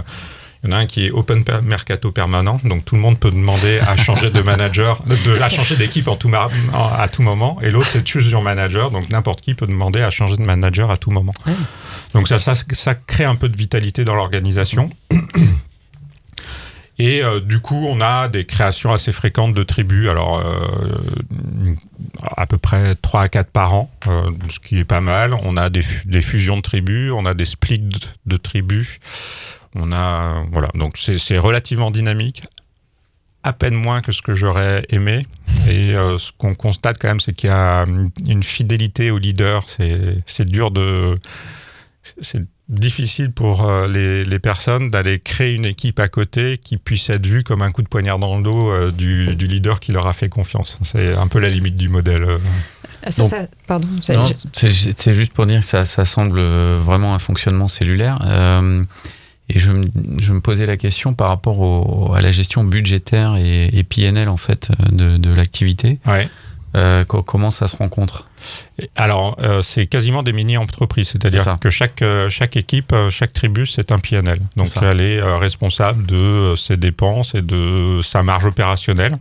il 0.62 0.70
y 0.70 0.72
en 0.72 0.76
a 0.76 0.80
un 0.80 0.86
qui 0.86 1.06
est 1.06 1.10
open 1.10 1.44
mercato 1.62 2.10
permanent, 2.10 2.60
donc 2.64 2.84
tout 2.84 2.94
le 2.94 3.00
monde 3.00 3.18
peut 3.18 3.30
demander 3.30 3.78
à 3.80 3.96
changer 3.96 4.30
de 4.30 4.40
manager, 4.40 5.02
de, 5.26 5.40
à 5.40 5.48
changer 5.48 5.76
d'équipe 5.76 6.08
en 6.08 6.16
tout 6.16 6.30
à 6.34 7.08
tout 7.08 7.22
moment. 7.22 7.58
Et 7.62 7.70
l'autre, 7.70 7.88
c'est 7.88 8.06
choose 8.06 8.30
your 8.30 8.42
manager, 8.42 8.90
donc 8.90 9.08
n'importe 9.10 9.40
qui 9.40 9.54
peut 9.54 9.66
demander 9.66 10.02
à 10.02 10.10
changer 10.10 10.36
de 10.36 10.42
manager 10.42 10.90
à 10.90 10.96
tout 10.96 11.10
moment. 11.10 11.34
Donc 12.14 12.28
ça, 12.28 12.38
ça, 12.38 12.54
ça, 12.54 12.94
crée 12.94 13.24
un 13.24 13.36
peu 13.36 13.48
de 13.48 13.56
vitalité 13.56 14.04
dans 14.04 14.14
l'organisation. 14.14 14.90
Et 16.98 17.22
euh, 17.22 17.40
du 17.40 17.60
coup, 17.60 17.86
on 17.88 18.00
a 18.00 18.28
des 18.28 18.44
créations 18.44 18.92
assez 18.92 19.12
fréquentes 19.12 19.52
de 19.52 19.62
tribus, 19.62 20.08
alors 20.08 20.38
euh, 20.38 21.74
à 22.36 22.46
peu 22.46 22.56
près 22.56 22.94
3 22.94 23.22
à 23.22 23.28
4 23.28 23.50
par 23.50 23.74
an, 23.74 23.90
euh, 24.06 24.30
ce 24.48 24.58
qui 24.60 24.78
est 24.78 24.84
pas 24.84 25.02
mal. 25.02 25.34
On 25.44 25.56
a 25.56 25.68
des, 25.68 25.82
fusions 26.22 26.56
de 26.56 26.62
tribus, 26.62 27.12
on 27.12 27.26
a 27.26 27.34
des 27.34 27.44
splits 27.44 27.90
de, 28.24 28.36
tribus. 28.36 28.98
On 29.74 29.92
a 29.92 30.44
voilà, 30.52 30.68
donc 30.74 30.96
c'est 30.96 31.38
relativement 31.38 31.90
dynamique, 31.90 32.42
à 33.42 33.52
peine 33.52 33.74
moins 33.74 34.00
que 34.00 34.10
ce 34.10 34.22
que 34.22 34.34
j'aurais 34.34 34.86
aimé. 34.88 35.26
Et 35.68 35.94
ce 35.94 36.30
qu'on 36.38 36.54
constate 36.54 36.96
quand 36.98 37.08
même, 37.08 37.20
c'est 37.20 37.34
qu'il 37.34 37.50
y 37.50 37.52
a 37.52 37.84
une 38.26 38.42
fidélité 38.42 39.10
au 39.10 39.18
leader. 39.18 39.66
C'est 39.68 40.46
dur 40.46 40.70
de 40.70 41.18
c'est 42.22 42.40
difficile 42.68 43.30
pour 43.30 43.64
euh, 43.64 43.86
les, 43.86 44.38
personnes 44.38 44.90
d'aller 44.90 45.20
créer 45.20 45.54
une 45.54 45.64
équipe 45.64 46.00
à 46.00 46.08
côté 46.08 46.58
qui 46.58 46.76
puisse 46.76 47.08
être 47.10 47.26
vue 47.26 47.44
comme 47.44 47.62
un 47.62 47.70
coup 47.70 47.82
de 47.82 47.88
poignard 47.88 48.18
dans 48.18 48.36
le 48.36 48.42
dos 48.42 48.70
euh, 48.70 48.90
du, 48.90 49.34
leader 49.34 49.78
qui 49.78 49.92
leur 49.92 50.06
a 50.06 50.12
fait 50.12 50.28
confiance. 50.28 50.78
C'est 50.82 51.14
un 51.14 51.28
peu 51.28 51.38
la 51.38 51.48
limite 51.48 51.76
du 51.76 51.88
modèle. 51.88 52.24
Euh. 52.24 52.38
Ah, 53.04 53.10
ça, 53.10 53.46
pardon. 53.66 53.86
C'est 54.02 55.14
juste 55.14 55.32
pour 55.32 55.46
dire 55.46 55.60
que 55.60 55.66
ça, 55.66 55.84
semble 56.04 56.40
vraiment 56.40 57.14
un 57.14 57.20
fonctionnement 57.20 57.68
cellulaire. 57.68 58.18
et 59.48 59.58
je 59.58 59.70
me, 59.70 60.40
posais 60.40 60.66
la 60.66 60.76
question 60.76 61.14
par 61.14 61.28
rapport 61.28 62.16
à 62.16 62.20
la 62.20 62.32
gestion 62.32 62.64
budgétaire 62.64 63.36
et, 63.36 63.84
PNL 63.84 64.28
en 64.28 64.36
fait 64.36 64.72
de, 64.90 65.18
de 65.18 65.32
l'activité. 65.32 66.00
Ouais. 66.04 66.28
Euh, 66.76 67.04
comment 67.04 67.50
ça 67.50 67.68
se 67.68 67.76
rencontre? 67.76 68.28
Alors, 68.96 69.36
euh, 69.40 69.62
c'est 69.62 69.86
quasiment 69.86 70.22
des 70.22 70.32
mini-entreprises, 70.32 71.08
c'est-à-dire 71.10 71.58
que 71.58 71.70
chaque, 71.70 72.02
euh, 72.02 72.28
chaque 72.28 72.56
équipe, 72.56 72.94
chaque 73.08 73.32
tribu, 73.32 73.66
c'est 73.66 73.92
un 73.92 73.98
PNL. 73.98 74.40
Donc, 74.56 74.68
elle 74.82 75.00
est 75.00 75.22
responsable 75.22 76.06
de 76.06 76.54
ses 76.56 76.76
dépenses 76.76 77.34
et 77.34 77.42
de 77.42 78.00
sa 78.02 78.22
marge 78.22 78.44
opérationnelle. 78.44 79.16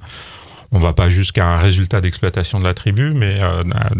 On 0.71 0.79
ne 0.79 0.83
va 0.83 0.93
pas 0.93 1.07
jusqu'à 1.07 1.47
un 1.47 1.57
résultat 1.57 2.01
d'exploitation 2.01 2.59
de 2.59 2.65
la 2.65 2.73
tribu, 2.73 3.11
mais 3.11 3.39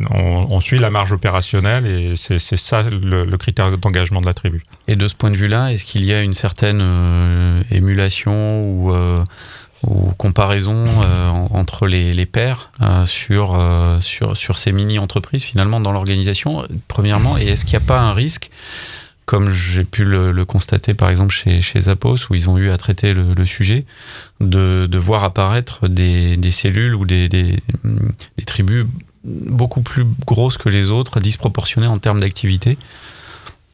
on, 0.10 0.60
suit 0.60 0.80
la 0.80 0.90
marge 0.90 1.14
opérationnelle 1.14 1.86
et 1.86 2.16
c'est 2.18 2.40
ça 2.40 2.84
le, 2.84 3.38
critère 3.38 3.78
d'engagement 3.78 4.20
de 4.20 4.26
la 4.26 4.34
tribu. 4.34 4.64
Et 4.90 4.98
de 4.98 5.08
ce 5.08 5.16
point 5.16 5.32
de 5.32 5.38
vue-là, 5.38 5.72
est-ce 5.72 5.86
qu'il 5.86 6.04
y 6.04 6.12
a 6.12 6.22
une 6.22 6.34
certaine 6.34 7.64
émulation 7.72 8.66
ou 8.66 8.94
ou 9.88 10.12
comparaison 10.18 10.86
euh, 10.88 11.30
entre 11.52 11.88
les, 11.88 12.14
les 12.14 12.26
pairs 12.26 12.72
euh, 12.82 13.06
sur, 13.06 13.56
euh, 13.56 14.00
sur, 14.02 14.58
ces 14.58 14.72
mini-entreprises 14.72 15.44
finalement 15.44 15.80
dans 15.80 15.92
l'organisation, 15.92 16.66
premièrement, 16.88 17.38
et 17.38 17.46
est-ce 17.48 17.66
qu'il 17.66 17.78
n'y 17.78 17.84
a 17.84 17.88
pas 17.88 18.00
un 18.00 18.14
risque 18.14 18.50
comme 19.26 19.52
j'ai 19.52 19.84
pu 19.84 20.06
le, 20.06 20.46
constater 20.46 20.94
par 20.94 21.10
exemple 21.10 21.34
chez, 21.34 21.62
chez 21.62 21.82
Zappos, 21.82 22.30
où 22.30 22.36
ils 22.36 22.48
ont 22.48 22.58
eu 22.60 22.70
à 22.70 22.78
traiter 22.78 23.14
le, 23.14 23.46
sujet, 23.48 23.86
de, 24.40 24.98
voir 24.98 25.24
apparaître 25.24 25.88
des, 25.88 26.52
cellules 26.52 26.94
ou 26.94 27.06
des, 27.06 27.58
tribus 28.46 28.86
beaucoup 29.24 29.82
plus 29.82 30.06
grosses 30.28 30.58
que 30.58 30.70
les 30.70 30.92
autres, 30.92 31.20
disproportionnées 31.20 31.88
en 31.88 31.98
termes 31.98 32.20
d'activité, 32.20 32.78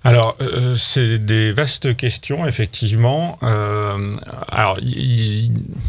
alors, 0.04 0.36
euh, 0.42 0.76
c'est 0.76 1.20
des 1.20 1.52
vastes 1.52 1.96
questions, 1.96 2.48
effectivement. 2.48 3.38
Euh, 3.44 4.14
alors, 4.52 4.80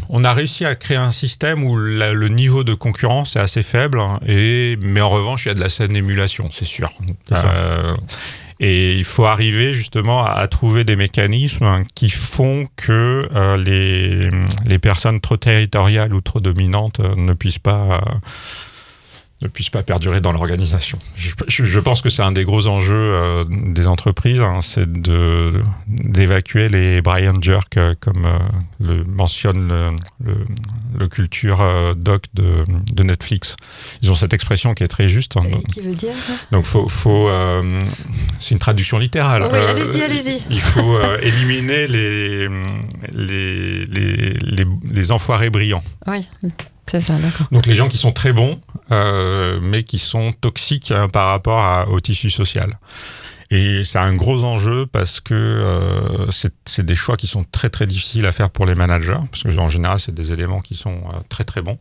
on 0.09 0.23
a 0.23 0.33
réussi 0.33 0.65
à 0.65 0.75
créer 0.75 0.97
un 0.97 1.11
système 1.11 1.63
où 1.63 1.75
le 1.75 2.27
niveau 2.27 2.63
de 2.63 2.75
concurrence 2.75 3.35
est 3.35 3.39
assez 3.39 3.63
faible, 3.63 3.99
hein, 3.99 4.19
et, 4.27 4.77
mais 4.83 5.01
en 5.01 5.09
revanche, 5.09 5.45
il 5.45 5.49
y 5.49 5.51
a 5.51 5.55
de 5.55 5.59
la 5.59 5.69
saine 5.69 5.95
émulation, 5.95 6.49
c'est 6.51 6.65
sûr. 6.65 6.91
Euh, 7.31 7.95
et 8.59 8.95
il 8.95 9.03
faut 9.03 9.25
arriver 9.25 9.73
justement 9.73 10.23
à, 10.23 10.47
trouver 10.47 10.83
des 10.83 10.95
mécanismes 10.95 11.83
qui 11.95 12.11
font 12.11 12.67
que 12.75 13.27
les, 13.57 14.29
les 14.65 14.79
personnes 14.79 15.21
trop 15.21 15.37
territoriales 15.37 16.13
ou 16.13 16.21
trop 16.21 16.39
dominantes 16.39 16.99
ne 16.99 17.33
puissent 17.33 17.59
pas 17.59 17.99
ne 19.43 19.49
puisse 19.49 19.69
pas 19.69 19.83
perdurer 19.83 20.21
dans 20.21 20.31
l'organisation. 20.31 20.97
Je, 21.15 21.79
pense 21.79 22.01
que 22.01 22.09
c'est 22.09 22.21
un 22.21 22.31
des 22.31 22.45
gros 22.45 22.67
enjeux 22.67 22.95
euh, 22.95 23.43
des 23.49 23.87
entreprises, 23.87 24.39
hein, 24.39 24.61
c'est 24.61 24.89
d'évacuer 25.87 26.69
les 26.69 27.01
Brian 27.01 27.33
Jerk, 27.41 27.77
euh, 27.77 27.93
comme 27.99 28.25
euh, 28.25 28.37
le 28.79 29.03
mentionne 29.03 29.97
le, 30.23 31.07
culture 31.07 31.61
doc 31.95 32.23
de, 32.33 32.65
de, 32.93 33.03
Netflix. 33.03 33.57
Ils 34.01 34.11
ont 34.11 34.15
cette 34.15 34.33
expression 34.33 34.73
qui 34.73 34.83
est 34.83 34.87
très 34.87 35.07
juste. 35.07 35.35
Hein, 35.35 35.43
qui 35.71 35.81
veut 35.81 35.93
dire 35.95 36.13
Donc, 36.51 36.63
faut, 36.63 36.87
faut 36.87 37.29
c'est 38.39 38.55
une 38.55 38.59
traduction 38.59 38.97
littérale. 38.97 39.49
Oui, 39.51 39.59
allez-y, 39.59 40.01
allez-y. 40.01 40.39
Il 40.49 40.61
faut 40.61 40.97
éliminer 41.21 41.87
les 41.87 42.47
les, 43.11 43.85
les, 43.85 44.33
les, 44.39 44.65
les 44.91 45.11
enfoirés 45.11 45.49
brillants. 45.49 45.83
Oui. 46.07 46.25
C'est 46.87 47.01
ça, 47.01 47.15
d'accord. 47.15 47.47
Donc 47.51 47.65
les 47.65 47.75
gens 47.75 47.87
qui 47.87 47.97
sont 47.97 48.11
très 48.11 48.33
bons, 48.33 48.59
euh, 48.91 49.59
mais 49.61 49.83
qui 49.83 49.99
sont 49.99 50.33
toxiques 50.33 50.91
hein, 50.91 51.07
par 51.07 51.29
rapport 51.29 51.87
au 51.91 51.99
tissu 51.99 52.29
social. 52.29 52.77
Et 53.51 53.83
c'est 53.83 53.99
un 53.99 54.15
gros 54.15 54.43
enjeu 54.43 54.87
parce 54.87 55.19
que 55.19 55.33
euh, 55.33 56.31
c'est 56.65 56.85
des 56.85 56.95
choix 56.95 57.17
qui 57.17 57.27
sont 57.27 57.43
très 57.43 57.69
très 57.69 57.85
difficiles 57.85 58.25
à 58.25 58.31
faire 58.31 58.49
pour 58.49 58.65
les 58.65 58.73
managers, 58.73 59.19
parce 59.29 59.43
que 59.43 59.57
en 59.57 59.69
général 59.69 59.99
c'est 59.99 60.13
des 60.13 60.31
éléments 60.31 60.61
qui 60.61 60.75
sont 60.75 60.95
euh, 60.95 61.19
très 61.29 61.43
très 61.43 61.61
bons. 61.61 61.77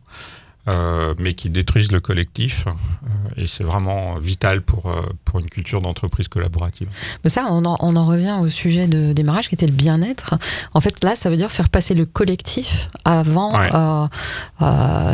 Euh, 0.68 1.14
mais 1.18 1.34
qui 1.34 1.50
détruisent 1.50 1.90
le 1.90 1.98
collectif. 1.98 2.66
Euh, 2.68 3.42
et 3.42 3.46
c'est 3.48 3.64
vraiment 3.64 4.20
vital 4.20 4.62
pour, 4.62 4.86
euh, 4.86 5.02
pour 5.24 5.40
une 5.40 5.48
culture 5.48 5.80
d'entreprise 5.80 6.28
collaborative. 6.28 6.86
Mais 7.24 7.30
ça, 7.30 7.46
on 7.50 7.64
en, 7.64 7.76
on 7.80 7.96
en, 7.96 8.06
revient 8.06 8.38
au 8.40 8.46
sujet 8.46 8.86
de 8.86 9.12
démarrage 9.12 9.48
qui 9.48 9.56
était 9.56 9.66
le 9.66 9.72
bien-être. 9.72 10.36
En 10.72 10.80
fait, 10.80 11.02
là, 11.02 11.16
ça 11.16 11.30
veut 11.30 11.36
dire 11.36 11.50
faire 11.50 11.68
passer 11.68 11.94
le 11.94 12.06
collectif 12.06 12.90
avant 13.04 13.50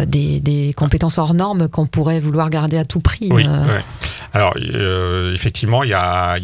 des, 0.07 0.41
des, 0.41 0.75
compétences 0.75 1.17
hors 1.17 1.33
normes 1.33 1.69
qu'on 1.69 1.87
pourrait 1.87 2.21
vouloir 2.21 2.51
garder 2.51 2.77
à 2.77 2.85
tout 2.85 3.01
prix. 3.01 3.31
Oui, 3.33 3.47
Alors, 4.35 4.55
effectivement, 5.33 5.83
il 5.83 5.91
y 5.91 5.95
a, 5.95 6.37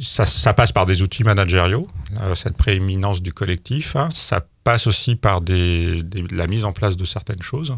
ça, 0.00 0.54
passe 0.54 0.72
par 0.72 0.86
des 0.86 1.02
outils 1.02 1.22
managériaux, 1.22 1.86
cette 2.34 2.56
prééminence 2.56 3.22
du 3.22 3.32
collectif. 3.32 3.94
Hein. 3.94 4.08
Ça 4.12 4.44
passe 4.64 4.88
aussi 4.88 5.14
par 5.14 5.40
des, 5.40 6.02
la 6.32 6.48
mise 6.48 6.64
en 6.64 6.72
place 6.72 6.96
de 6.96 7.04
certaines 7.04 7.42
choses. 7.42 7.76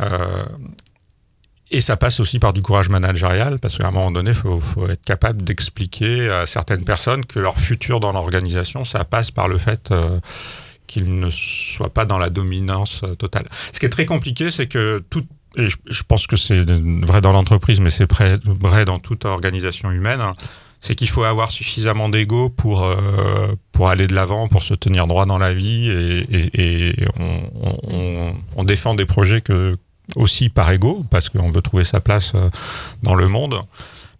Euh, 0.00 0.44
et 1.70 1.80
ça 1.80 1.96
passe 1.96 2.20
aussi 2.20 2.38
par 2.38 2.52
du 2.52 2.62
courage 2.62 2.88
managérial, 2.88 3.58
parce 3.58 3.76
qu'à 3.76 3.88
un 3.88 3.90
moment 3.90 4.12
donné, 4.12 4.30
il 4.30 4.34
faut, 4.34 4.88
être 4.88 5.04
capable 5.04 5.42
d'expliquer 5.42 6.30
à 6.30 6.46
certaines 6.46 6.84
personnes 6.84 7.26
que 7.26 7.40
leur 7.40 7.58
futur 7.58 7.98
dans 7.98 8.12
l'organisation, 8.12 8.84
ça 8.84 9.04
passe 9.04 9.32
par 9.32 9.48
le 9.48 9.58
fait 9.58 9.92
qu'ils 10.86 11.18
ne 11.18 11.28
soient 11.28 11.92
pas 11.92 12.04
dans 12.04 12.18
la 12.18 12.30
dominance 12.30 13.02
totale. 13.18 13.48
Ce 13.72 13.80
qui 13.80 13.86
est 13.86 13.90
très 13.90 14.06
compliqué, 14.06 14.52
c'est 14.52 14.68
que 14.68 15.02
tout, 15.10 15.26
et 15.56 15.68
je, 15.68 16.02
pense 16.02 16.26
que 16.26 16.36
c'est 16.36 16.64
vrai 17.04 17.20
dans 17.20 17.32
l'entreprise, 17.32 17.80
mais 17.80 17.90
c'est 17.90 18.10
vrai 18.10 18.84
dans 18.84 18.98
toute 18.98 19.24
organisation 19.24 19.90
humaine, 19.90 20.20
hein, 20.20 20.34
c'est 20.80 20.94
qu'il 20.94 21.08
faut 21.08 21.24
avoir 21.24 21.50
suffisamment 21.50 22.08
d'ego 22.08 22.50
pour, 22.50 22.84
euh, 22.84 23.48
pour 23.72 23.88
aller 23.88 24.06
de 24.06 24.14
l'avant, 24.14 24.48
pour 24.48 24.62
se 24.62 24.74
tenir 24.74 25.06
droit 25.06 25.24
dans 25.24 25.38
la 25.38 25.54
vie, 25.54 25.88
et, 25.88 26.94
on, 28.56 28.64
défend 28.64 28.94
des 28.94 29.06
projets 29.06 29.40
que, 29.40 29.78
aussi 30.14 30.48
par 30.48 30.70
ego, 30.70 31.04
parce 31.10 31.28
qu'on 31.28 31.50
veut 31.50 31.62
trouver 31.62 31.84
sa 31.84 32.00
place 32.00 32.32
euh, 32.34 32.48
dans 33.02 33.14
le 33.14 33.28
monde. 33.28 33.60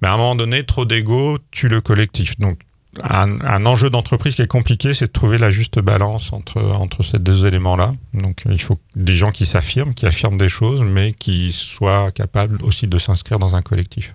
Mais 0.02 0.08
à 0.08 0.14
un 0.14 0.16
moment 0.16 0.34
donné, 0.34 0.64
trop 0.64 0.84
d'ego 0.84 1.38
tue 1.50 1.68
le 1.68 1.80
collectif. 1.80 2.38
Donc 2.38 2.58
un, 3.02 3.66
enjeu 3.66 3.90
d'entreprise 3.90 4.34
qui 4.34 4.42
est 4.42 4.46
compliqué, 4.46 4.94
c'est 4.94 5.06
de 5.06 5.12
trouver 5.12 5.38
la 5.38 5.50
juste 5.50 5.78
balance 5.78 6.32
entre, 6.32 6.62
entre 6.62 7.02
ces 7.02 7.18
deux 7.18 7.46
éléments-là. 7.46 7.94
Donc 8.14 8.44
il 8.50 8.60
faut 8.60 8.78
des 8.94 9.14
gens 9.14 9.30
qui 9.30 9.46
s'affirment, 9.46 9.94
qui 9.94 10.06
affirment 10.06 10.38
des 10.38 10.48
choses, 10.48 10.82
mais 10.82 11.12
qui 11.12 11.52
soient 11.52 12.10
capables 12.12 12.58
aussi 12.62 12.86
de 12.86 12.98
s'inscrire 12.98 13.38
dans 13.38 13.56
un 13.56 13.62
collectif. 13.62 14.14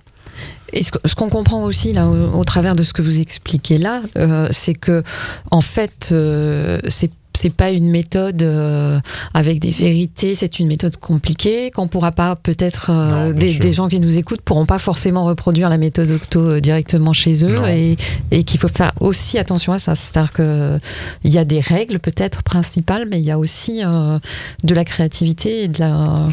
Et 0.73 0.83
ce, 0.83 1.15
qu'on 1.15 1.29
comprend 1.29 1.63
aussi 1.63 1.91
là 1.91 2.07
au, 2.07 2.43
travers 2.45 2.75
de 2.75 2.83
ce 2.83 2.93
que 2.93 3.01
vous 3.01 3.19
expliquez 3.19 3.77
là, 3.77 4.01
euh, 4.17 4.47
c'est 4.51 4.73
que 4.73 5.03
en 5.51 5.61
fait, 5.61 6.09
euh, 6.11 6.79
c'est 6.87 7.11
c'est 7.33 7.53
pas 7.53 7.71
une 7.71 7.89
méthode 7.89 8.43
euh, 8.43 8.99
avec 9.33 9.59
des 9.59 9.71
vérités, 9.71 10.35
c'est 10.35 10.59
une 10.59 10.67
méthode 10.67 10.97
compliquée 10.97 11.71
qu'on 11.71 11.87
pourra 11.87 12.11
pas 12.11 12.35
peut-être 12.35 12.89
euh, 12.89 13.33
des, 13.33 13.73
gens 13.73 13.87
qui 13.87 13.99
nous 13.99 14.17
écoutent 14.17 14.41
pourront 14.41 14.65
pas 14.65 14.79
forcément 14.79 15.25
reproduire 15.25 15.69
la 15.69 15.77
méthode 15.77 16.11
Octo 16.11 16.39
euh, 16.39 16.59
directement 16.59 17.13
chez 17.13 17.45
eux 17.45 17.59
et, 17.69 17.95
et 18.31 18.43
qu'il 18.43 18.59
faut 18.59 18.67
faire 18.67 18.91
aussi 18.99 19.37
attention 19.37 19.71
à 19.73 19.79
ça, 19.79 19.95
c'est-à-dire 19.95 20.33
que 20.33 20.77
il 21.23 21.31
y 21.31 21.37
a 21.37 21.45
des 21.45 21.61
règles 21.61 21.99
peut-être 21.99 22.43
principales, 22.43 23.07
mais 23.09 23.19
il 23.19 23.25
y 23.25 23.31
a 23.31 23.39
aussi 23.39 23.81
de 23.81 24.75
la 24.75 24.85
créativité 24.85 25.63
et 25.63 25.67
de 25.67 25.79
la. 25.79 26.27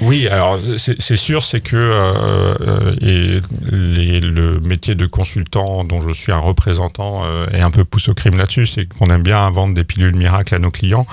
Oui, 0.00 0.28
alors 0.28 0.58
c'est 0.76 1.16
sûr, 1.16 1.42
c'est 1.42 1.60
que 1.60 1.76
et 3.00 4.20
le 4.20 4.60
métier 4.60 4.94
de 4.94 5.06
consultant 5.06 5.84
dont 5.84 6.00
je 6.00 6.12
suis 6.12 6.32
un 6.32 6.38
représentant 6.38 7.22
est 7.52 7.60
un 7.60 7.70
peu 7.70 7.84
pousse 7.84 8.08
au 8.08 8.14
crime 8.14 8.36
là-dessus, 8.36 8.66
c'est 8.66 8.86
qu'on 8.86 9.06
aime 9.06 9.22
bien 9.22 9.38
inventer 9.38 9.74
des 9.74 9.84
pilules 9.84 10.17
miracle 10.18 10.54
à 10.54 10.58
nos 10.58 10.70
clients 10.70 11.06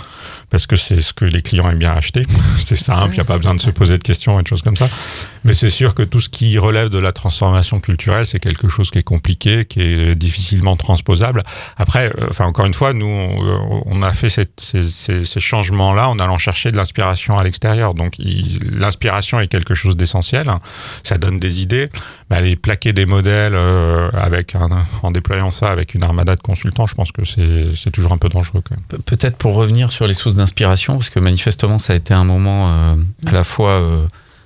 parce 0.49 0.67
que 0.67 0.75
c'est 0.75 1.01
ce 1.01 1.13
que 1.13 1.25
les 1.25 1.41
clients 1.41 1.69
aiment 1.69 1.79
bien 1.79 1.93
acheter. 1.93 2.23
c'est 2.58 2.75
simple, 2.75 3.12
il 3.12 3.15
n'y 3.15 3.19
a 3.21 3.25
pas 3.25 3.38
besoin 3.38 3.55
de 3.55 3.62
se 3.62 3.69
poser 3.69 3.97
de 3.97 4.03
questions 4.03 4.39
et 4.39 4.43
de 4.43 4.47
choses 4.47 4.62
comme 4.62 4.75
ça. 4.75 4.88
Mais 5.43 5.53
c'est 5.53 5.69
sûr 5.69 5.95
que 5.95 6.03
tout 6.03 6.19
ce 6.19 6.29
qui 6.29 6.58
relève 6.58 6.89
de 6.89 6.99
la 6.99 7.12
transformation 7.12 7.79
culturelle, 7.79 8.25
c'est 8.25 8.39
quelque 8.39 8.67
chose 8.67 8.91
qui 8.91 8.99
est 8.99 9.03
compliqué, 9.03 9.65
qui 9.65 9.81
est 9.81 10.15
difficilement 10.15 10.75
transposable. 10.75 11.41
Après, 11.77 12.08
euh, 12.08 12.27
enfin 12.29 12.45
encore 12.45 12.65
une 12.65 12.73
fois, 12.73 12.93
nous, 12.93 13.05
on, 13.05 14.01
a 14.01 14.13
fait 14.13 14.29
ces, 14.29 14.45
ces, 14.58 15.39
changements-là 15.39 16.10
en 16.10 16.19
allant 16.19 16.38
chercher 16.38 16.71
de 16.71 16.77
l'inspiration 16.77 17.38
à 17.38 17.43
l'extérieur. 17.43 17.93
Donc 17.93 18.15
l'inspiration 18.17 19.39
est 19.39 19.47
quelque 19.47 19.75
chose 19.75 19.95
d'essentiel. 19.95 20.51
Ça 21.03 21.17
donne 21.17 21.39
des 21.39 21.62
idées. 21.62 21.89
Mais 22.29 22.38
aller 22.38 22.55
plaquer 22.55 22.91
des 22.91 23.05
modèles 23.05 23.53
euh, 23.53 24.10
avec 24.13 24.55
un, 24.55 24.69
en 25.03 25.12
déployant 25.12 25.51
ça 25.51 25.69
avec 25.69 25.93
une 25.93 26.03
armada 26.03 26.36
de 26.36 26.41
consultants, 26.41 26.88
je 26.88 26.95
pense 26.95 27.12
que 27.12 27.23
c'est 27.23 27.91
toujours 27.91 28.13
un 28.13 28.17
peu 28.17 28.29
dangereux 28.29 28.62
quand 28.67 28.75
même. 28.75 29.01
Peut-être 29.03 29.38
pour 29.38 29.53
revenir 29.53 29.91
sur 29.91 30.08
les 30.08 30.15
sources 30.15 30.35
d'inspiration, 30.38 30.95
parce 30.95 31.10
que 31.10 31.19
manifestement 31.19 31.80
ça 31.80 31.93
a 31.93 31.95
été 31.95 32.13
un 32.13 32.24
moment 32.24 32.69
euh, 32.69 32.95
à 33.26 33.32
la 33.32 33.43
fois 33.43 33.82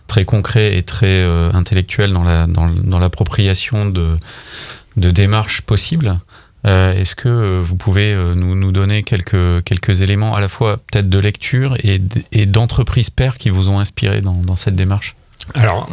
très 0.10 0.26
concret 0.26 0.76
et 0.76 0.84
très 0.84 1.22
euh, 1.24 1.52
intellectuel 1.54 2.12
dans 2.12 2.26
la 2.26 2.48
dans, 2.48 3.00
l'appropriation 3.00 3.86
de 3.86 4.18
de 4.98 5.12
démarches 5.12 5.62
possibles. 5.62 6.18
Euh, 6.68 6.92
est-ce 6.92 7.16
que 7.16 7.30
euh, 7.30 7.62
vous 7.64 7.78
pouvez 7.78 8.14
nous, 8.36 8.54
nous, 8.54 8.74
donner 8.74 9.04
quelques, 9.04 9.64
quelques 9.64 10.02
éléments 10.02 10.36
à 10.36 10.42
la 10.42 10.50
fois 10.50 10.76
peut-être 10.76 11.08
de 11.08 11.18
lecture 11.18 11.78
et, 11.82 12.02
et 12.34 12.46
d'entreprises 12.46 13.10
pairs 13.10 13.38
qui 13.38 13.50
vous 13.50 13.70
ont 13.70 13.80
inspiré 13.80 14.20
dans, 14.20 14.58
cette 14.58 14.76
démarche? 14.76 15.16
Alors, 15.54 15.90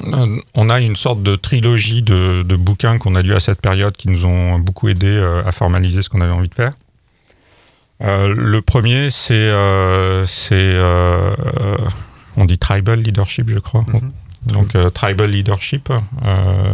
on 0.55 0.69
a 0.69 0.81
une 0.81 0.97
sorte 0.97 1.23
de 1.23 1.37
trilogie 1.37 2.03
de, 2.03 2.43
de 2.43 2.57
bouquins 2.57 2.99
qu'on 2.99 3.15
a 3.15 3.23
lus 3.23 3.35
à 3.35 3.41
cette 3.41 3.61
période 3.61 3.97
qui 3.97 4.09
nous 4.09 4.25
ont 4.25 4.59
beaucoup 4.59 4.89
aidé 4.89 5.17
à 5.47 5.53
formaliser 5.53 6.03
ce 6.03 6.09
qu'on 6.09 6.21
avait 6.21 6.33
envie 6.33 6.49
de 6.49 6.55
faire. 6.55 6.73
Le 8.01 8.61
premier, 8.61 9.11
c'est 9.11 9.51
c'est 10.27 10.77
on 12.37 12.45
dit 12.45 12.59
tribal 12.59 13.01
leadership, 13.01 13.49
je 13.49 13.59
crois. 13.59 13.85
Mhm. 13.89 14.13
Donc 14.47 14.75
euh, 14.75 14.91
tribal 14.91 15.31
leadership. 15.31 15.91
Euh, 16.25 16.73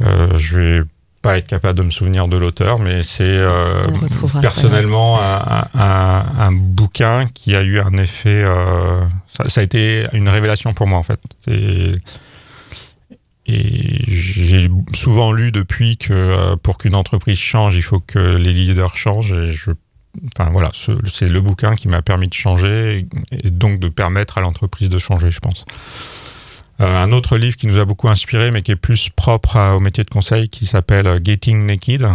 euh, 0.00 0.38
je 0.38 0.58
vais 0.58 0.82
pas 1.22 1.38
être 1.38 1.46
capable 1.46 1.78
de 1.78 1.84
me 1.84 1.90
souvenir 1.90 2.28
de 2.28 2.36
l'auteur, 2.36 2.78
mais 2.78 3.02
c'est 3.02 3.40
personnellement 4.42 5.18
un, 5.22 6.52
bouquin 6.52 7.26
qui 7.32 7.56
a 7.56 7.62
eu 7.62 7.80
un 7.80 7.96
effet. 7.96 8.44
Ça, 9.48 9.60
a 9.60 9.64
été 9.64 10.06
une 10.12 10.28
révélation 10.28 10.74
pour 10.74 10.86
moi 10.86 10.98
en 10.98 11.02
fait. 11.02 11.20
Et, 11.46 11.92
et 13.46 14.03
j'ai 14.14 14.70
souvent 14.94 15.32
lu 15.32 15.52
depuis 15.52 15.96
que 15.96 16.54
pour 16.56 16.78
qu'une 16.78 16.94
entreprise 16.94 17.38
change, 17.38 17.76
il 17.76 17.82
faut 17.82 18.00
que 18.00 18.18
les 18.18 18.52
leaders 18.52 18.96
changent. 18.96 19.34
Enfin 20.36 20.50
voilà, 20.50 20.70
c'est 20.74 21.28
le 21.28 21.40
bouquin 21.40 21.74
qui 21.74 21.88
m'a 21.88 22.02
permis 22.02 22.28
de 22.28 22.34
changer 22.34 23.06
et, 23.32 23.50
donc 23.50 23.80
de 23.80 23.88
permettre 23.88 24.38
à 24.38 24.40
l'entreprise 24.40 24.88
de 24.88 24.98
changer, 24.98 25.30
je 25.30 25.40
pense. 25.40 25.64
Euh, 26.80 27.02
un 27.02 27.12
autre 27.12 27.36
livre 27.36 27.56
qui 27.56 27.66
nous 27.66 27.78
a 27.78 27.84
beaucoup 27.84 28.08
inspiré, 28.08 28.50
mais 28.50 28.62
qui 28.62 28.72
est 28.72 28.76
plus 28.76 29.08
propre 29.10 29.58
au 29.74 29.80
métier 29.80 30.04
de 30.04 30.10
conseil, 30.10 30.48
qui 30.48 30.66
s'appelle 30.66 31.20
Getting 31.22 31.66
Naked, 31.66 32.02
euh, 32.02 32.08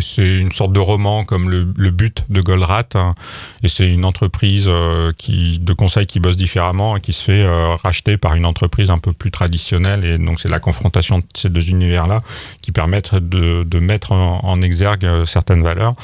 c'est 0.00 0.38
une 0.38 0.52
sorte 0.52 0.72
de 0.72 0.80
roman 0.80 1.24
comme 1.24 1.50
le, 1.50 1.90
but 1.90 2.24
de 2.30 2.40
Goldratt. 2.40 2.96
Hein. 2.96 3.14
et 3.62 3.68
c'est 3.68 3.88
une 3.88 4.04
entreprise 4.04 4.66
euh, 4.68 5.12
qui, 5.16 5.58
de 5.58 5.72
conseil 5.72 6.06
qui 6.06 6.20
bosse 6.20 6.36
différemment 6.36 6.96
et 6.96 7.00
qui 7.00 7.12
se 7.12 7.22
fait 7.22 7.42
euh, 7.42 7.74
racheter 7.76 8.16
par 8.16 8.34
une 8.34 8.46
entreprise 8.46 8.90
un 8.90 8.98
peu 8.98 9.12
plus 9.12 9.30
traditionnelle. 9.30 10.04
Et 10.04 10.18
donc 10.18 10.40
c'est 10.40 10.48
la 10.48 10.60
confrontation 10.60 11.18
de 11.18 11.24
ces 11.34 11.48
deux 11.48 11.70
univers-là 11.70 12.20
qui 12.62 12.72
permettent 12.72 13.14
de, 13.14 13.64
de 13.64 13.78
mettre 13.78 14.12
en, 14.12 14.62
exergue 14.62 15.24
certaines 15.26 15.62
valeurs. 15.62 15.94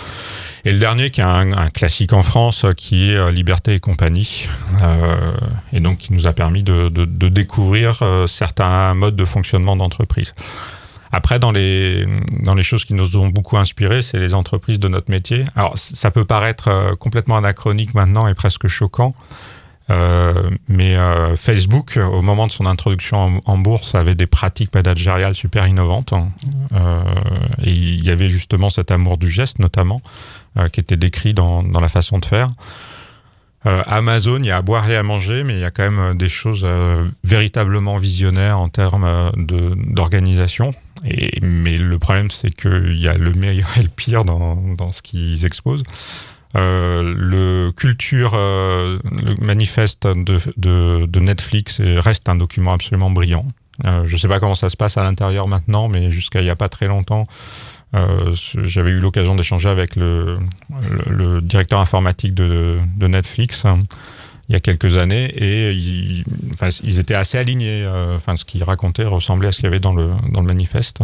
Et 0.65 0.73
le 0.73 0.79
dernier 0.79 1.11
qui 1.11 1.21
est 1.21 1.25
un, 1.25 1.71
classique 1.71 2.13
en 2.13 2.23
France 2.23 2.67
qui 2.77 3.11
est 3.11 3.33
Liberté 3.33 3.75
et 3.75 3.81
compagnie. 3.81 4.49
et 5.73 5.81
donc 5.81 5.99
qui 5.99 6.13
nous 6.13 6.27
a 6.27 6.33
permis 6.33 6.63
de, 6.63 6.89
de, 6.89 7.05
de 7.05 7.29
découvrir 7.29 8.03
certains 8.27 8.95
modes 8.95 9.17
de 9.17 9.25
fonctionnement 9.25 9.77
d'entreprise. 9.77 10.35
Après, 11.13 11.39
dans 11.39 11.51
les, 11.51 12.07
dans 12.43 12.55
les 12.55 12.63
choses 12.63 12.85
qui 12.85 12.95
nous 12.95 13.17
ont 13.17 13.29
beaucoup 13.29 13.57
inspiré, 13.57 14.03
c'est 14.03 14.19
les 14.19 14.35
entreprises 14.35 14.79
de 14.79 14.89
notre 14.89 15.11
métier. 15.11 15.45
Alors, 15.57 15.73
ça 15.77 16.11
peut 16.11 16.25
paraître 16.25 16.69
euh, 16.69 16.95
complètement 16.97 17.37
anachronique 17.37 17.95
maintenant 17.95 18.27
et 18.29 18.35
presque 18.35 18.69
choquant. 18.69 19.15
Euh, 19.91 20.51
mais 20.69 20.97
euh, 20.97 21.35
Facebook, 21.37 21.97
au 21.97 22.21
moment 22.21 22.47
de 22.47 22.53
son 22.53 22.67
introduction 22.67 23.41
en, 23.45 23.59
bourse, 23.59 23.95
avait 23.95 24.15
des 24.15 24.27
pratiques 24.27 24.75
managériales 24.75 25.35
super 25.35 25.67
innovantes. 25.67 26.13
Euh, 26.13 27.03
et 27.63 27.71
il 27.71 28.05
y 28.05 28.11
avait 28.11 28.29
justement 28.29 28.71
cet 28.71 28.91
amour 28.91 29.19
du 29.19 29.31
geste, 29.31 29.59
notamment, 29.59 30.01
qui 30.73 30.81
était 30.81 30.97
décrit 30.97 31.35
dans, 31.35 31.63
dans 31.63 31.81
la 31.81 31.89
façon 31.89 32.19
de 32.19 32.25
faire. 32.25 32.51
Amazon, 33.65 34.39
il 34.39 34.47
y 34.47 34.51
a 34.51 34.57
à 34.57 34.63
boire 34.63 34.89
et 34.89 34.97
à 34.97 35.03
manger, 35.03 35.45
mais 35.45 35.55
il 35.55 35.61
y 35.61 35.65
a 35.65 35.71
quand 35.71 35.89
même 35.89 36.17
des 36.17 36.29
choses 36.29 36.67
véritablement 37.23 37.97
visionnaires 37.97 38.59
en 38.59 38.69
termes 38.69 39.31
d'organisation. 39.37 40.75
Mais 41.43 41.77
le 41.77 41.99
problème, 41.99 42.31
c'est 42.31 42.51
qu'il 42.51 43.01
y 43.01 43.09
a 43.09 43.15
le 43.15 43.33
meilleur 43.33 43.69
et 43.79 43.83
le 43.83 43.89
pire 43.89 44.25
dans, 44.25 44.57
dans 44.57 44.93
ce 44.93 45.03
qu'ils 45.03 45.45
exposent. 45.47 45.85
Euh, 46.57 47.03
le 47.17 47.73
culture, 47.73 48.33
euh, 48.35 48.99
le 49.05 49.35
manifeste 49.45 50.07
de, 50.07 50.39
de, 51.07 51.21
Netflix 51.21 51.81
reste 51.81 52.29
un 52.29 52.37
document 52.37 52.73
absolument 52.73 53.11
brillant. 53.11 53.45
Euh, 53.85 54.05
je 54.07 54.15
ne 54.15 54.19
sais 54.19 54.29
pas 54.29 54.41
comment 54.41 54.55
ça 54.55 54.71
se 54.71 54.77
passe 54.77 54.97
à 54.97 55.03
l'intérieur 55.03 55.47
maintenant, 55.47 55.89
mais 55.89 56.11
jusqu'à 56.11 56.41
il 56.41 56.45
n'y 56.45 56.51
a 56.51 56.57
pas 56.57 56.69
très 56.69 56.87
longtemps, 56.87 57.25
j'avais 58.55 58.91
eu 58.91 59.01
l'occasion 59.01 59.35
d'échanger 59.35 59.69
avec 59.69 59.97
le, 59.97 60.39
le, 60.71 61.15
le, 61.15 61.41
directeur 61.41 61.81
informatique 61.81 62.35
de, 62.35 62.79
de 62.99 63.07
Netflix 63.07 63.65
il 64.49 64.55
y 64.55 64.57
a 64.57 64.61
quelques 64.61 64.97
années 64.97 65.27
et 65.27 65.73
ils, 65.73 66.99
étaient 66.99 67.15
assez 67.15 67.37
alignés. 67.37 67.83
Euh, 67.83 68.17
enfin, 68.17 68.37
ce 68.37 68.45
qu'ils 68.45 68.65
racontaient 68.65 69.05
ressemblait 69.05 69.49
à 69.49 69.53
ce 69.53 69.59
qu'il 69.59 69.65
y 69.65 69.69
avait 69.69 69.81
dans 69.81 69.93
le, 69.93 70.11
dans 70.31 70.41
le 70.41 70.47
manifeste. 70.47 71.01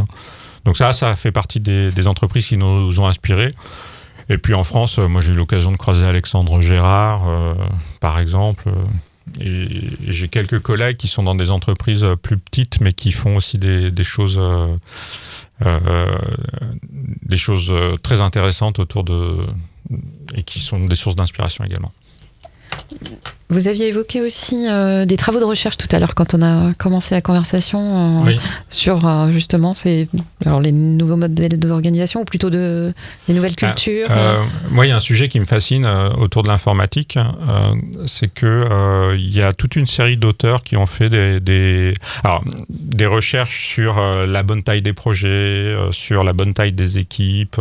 Donc 0.65 0.77
ça, 0.77 0.95
ça 0.95 1.15
fait 1.15 1.33
partie 1.33 1.61
des, 1.61 2.07
entreprises 2.07 2.47
qui 2.47 2.57
nous 2.57 2.99
ont 3.01 3.07
inspirés. 3.07 3.53
Et 4.31 4.39
puis 4.39 4.55
en 4.55 4.65
France, 4.65 4.97
moi 4.99 5.21
j'ai 5.21 5.33
eu 5.33 5.35
l'occasion 5.35 5.71
de 5.71 5.77
croiser 5.77 6.07
Alexandre 6.07 6.63
Gérard, 6.63 7.29
euh, 7.29 7.55
par 8.01 8.19
exemple, 8.19 8.71
et, 9.39 9.69
j'ai 10.07 10.29
quelques 10.29 10.61
collègues 10.61 10.97
qui 10.97 11.09
sont 11.09 11.23
dans 11.23 11.35
des 11.35 11.51
entreprises 11.51 12.07
plus 12.23 12.39
petites, 12.39 12.81
mais 12.81 12.95
qui 12.95 13.13
font 13.13 13.37
aussi 13.37 13.59
des, 13.59 13.93
choses, 14.03 14.41
euh, 14.41 16.17
des 17.23 17.37
choses 17.37 17.75
très 18.03 18.23
intéressantes 18.23 18.79
autour 18.79 19.05
de 19.05 19.47
et 20.35 20.43
qui 20.43 20.61
sont 20.61 20.87
des 20.87 20.97
sources 20.97 21.17
d'inspiration 21.17 21.63
également. 21.65 21.93
Vous 23.51 23.69
aviez 23.69 23.89
évoqué 23.89 24.23
aussi 24.23 24.67
euh, 24.69 25.05
des 25.05 25.19
travaux 25.19 25.39
de 25.39 25.45
recherche 25.45 25.77
tout 25.77 25.89
à 25.93 25.99
l'heure 25.99 26.15
quand 26.15 26.33
on 26.33 26.41
a 26.41 26.73
commencé 26.73 27.15
la 27.15 27.21
conversation 27.21 28.25
euh, 28.27 28.33
sur 28.71 29.07
euh, 29.07 29.31
justement 29.33 29.75
ces, 29.75 30.09
alors 30.47 30.63
les 30.63 30.73
nouveaux 30.73 31.17
modèles 31.17 31.59
d'organisation 31.59 32.23
ou 32.23 32.25
plutôt 32.25 32.49
de, 32.49 32.95
les 33.29 33.35
nouvelles 33.35 33.53
ah, 33.61 33.67
cultures. 33.67 34.09
moi, 34.71 34.87
il 34.87 34.89
y 34.89 34.93
a 34.93 34.97
un 34.97 35.01
sujet 35.01 35.29
qui 35.29 35.41
me 35.41 35.45
fascine 35.45 35.85
autour 35.85 36.43
de 36.43 36.49
l'informatique, 36.49 37.19
c'est 38.07 38.33
que 38.33 39.15
il 39.15 39.35
y 39.35 39.43
a 39.43 39.53
toute 39.53 39.77
une 39.77 39.87
série 39.87 40.17
d'auteurs 40.17 40.63
qui 40.63 40.77
ont 40.77 40.87
fait 40.87 41.11
des, 41.11 41.39
des, 41.39 41.93
alors, 42.25 42.43
des 42.71 43.07
recherches 43.07 43.67
sur 43.69 44.01
la 44.01 44.43
bonne 44.43 44.63
taille 44.63 44.83
des 44.83 44.95
projets, 44.95 45.77
sur 45.91 46.25
la 46.25 46.33
bonne 46.33 46.55
taille 46.55 46.73
des 46.73 46.99
équipes, 46.99 47.61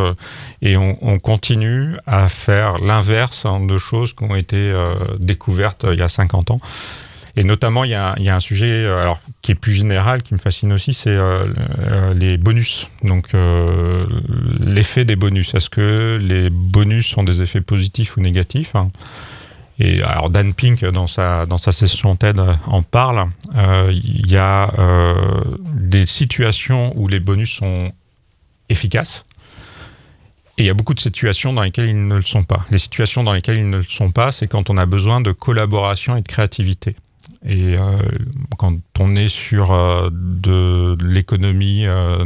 et 0.62 0.76
on, 0.76 0.96
on, 1.02 1.18
continue 1.18 1.96
à 2.06 2.28
faire 2.28 2.78
l'inverse 2.78 3.44
hein, 3.44 3.60
de 3.60 3.78
choses 3.78 4.14
qui 4.14 4.24
ont 4.24 4.34
été 4.34 4.72
découvertes 5.18 5.73
euh, 5.84 5.94
il 5.94 6.00
y 6.00 6.02
a 6.02 6.08
50 6.08 6.50
ans. 6.50 6.60
Et 7.36 7.42
notamment, 7.42 7.82
il 7.82 7.90
y, 7.90 7.94
a, 7.94 8.14
un 8.16 8.40
sujet 8.40 8.84
euh, 8.84 9.00
alors, 9.00 9.20
qui 9.42 9.50
est 9.50 9.56
plus 9.56 9.72
général, 9.72 10.22
qui 10.22 10.34
me 10.34 10.38
fascine 10.38 10.72
aussi, 10.72 10.94
c'est 10.94 11.18
euh, 11.20 12.14
les 12.14 12.36
bonus. 12.36 12.88
Donc, 13.02 13.30
l'effet 14.60 15.04
des 15.04 15.16
bonus. 15.16 15.54
Est-ce 15.54 15.68
que 15.68 16.20
les 16.22 16.48
bonus 16.50 17.08
sont 17.08 17.24
des 17.24 17.42
effets 17.42 17.60
positifs 17.60 18.16
ou 18.16 18.20
négatifs 18.20 18.76
hein? 18.76 18.90
Et 19.80 20.00
alors, 20.04 20.30
Dan 20.30 20.54
Pink, 20.54 20.84
dans 20.84 21.08
sa, 21.08 21.46
dans 21.46 21.58
sa 21.58 21.72
session 21.72 22.14
TED, 22.14 22.40
en 22.66 22.82
parle. 22.82 23.26
Il 23.90 24.30
y 24.30 24.36
a 24.36 24.70
des 25.74 26.06
situations 26.06 26.92
où 26.94 27.08
les 27.08 27.18
bonus 27.18 27.50
sont 27.50 27.90
efficaces 28.68 29.24
et 30.56 30.62
il 30.62 30.66
y 30.66 30.70
a 30.70 30.74
beaucoup 30.74 30.94
de 30.94 31.00
situations 31.00 31.52
dans 31.52 31.62
lesquelles 31.62 31.88
ils 31.88 32.06
ne 32.06 32.16
le 32.16 32.22
sont 32.22 32.44
pas. 32.44 32.64
Les 32.70 32.78
situations 32.78 33.24
dans 33.24 33.32
lesquelles 33.32 33.58
ils 33.58 33.68
ne 33.68 33.78
le 33.78 33.84
sont 33.84 34.10
pas, 34.10 34.30
c'est 34.30 34.46
quand 34.46 34.70
on 34.70 34.76
a 34.76 34.86
besoin 34.86 35.20
de 35.20 35.32
collaboration 35.32 36.16
et 36.16 36.22
de 36.22 36.28
créativité. 36.28 36.94
Et 37.44 37.76
euh, 37.78 37.98
quand 38.56 38.74
on 39.00 39.16
est 39.16 39.28
sur 39.28 39.72
euh, 39.72 40.10
de, 40.12 40.96
l'économie 41.04 41.86
euh, 41.86 42.24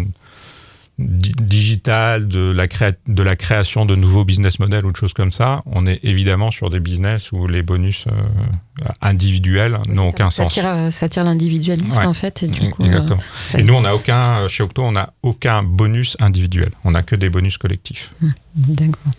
digital, 0.99 2.27
de 2.27 2.51
la, 2.51 2.67
de 2.67 3.23
la 3.23 3.37
création 3.37 3.87
de 3.87 3.95
nouveaux 3.95 4.25
business 4.25 4.59
models 4.59 4.85
ou 4.85 4.91
de 4.91 4.97
choses 4.97 5.13
comme 5.13 5.31
ça, 5.31 5.63
on 5.67 5.87
est 5.87 6.01
évidemment 6.03 6.51
sur 6.51 6.71
des 6.71 6.81
business 6.81 7.31
où 7.31 7.47
les 7.47 7.63
bonus 7.63 8.07
euh, 8.09 8.89
individuels 9.01 9.79
n'ont 9.87 10.09
aucun 10.09 10.29
ça 10.29 10.45
sens. 10.45 10.55
Tire, 10.55 10.67
euh, 10.67 10.91
ça 10.91 11.09
tire 11.09 11.23
l'individualisme 11.23 12.05
en 12.05 12.15
fait. 12.15 12.43
Et, 12.43 12.49
du 12.49 12.71
coup, 12.71 12.85
Exactement. 12.85 13.21
Euh, 13.55 13.59
et 13.59 13.63
nous, 13.63 13.75
on 13.75 13.83
n'a 13.83 13.95
aucun, 13.95 14.49
chez 14.49 14.65
Octo, 14.65 14.83
on 14.83 14.93
n'a 14.93 15.13
aucun 15.23 15.63
bonus 15.63 16.17
individuel. 16.19 16.71
On 16.83 16.91
n'a 16.91 17.03
que 17.05 17.15
des 17.15 17.31
bonus 17.31 17.59
collectifs. 17.59 18.11
Hum, 18.21 18.33
d'accord. 18.57 19.13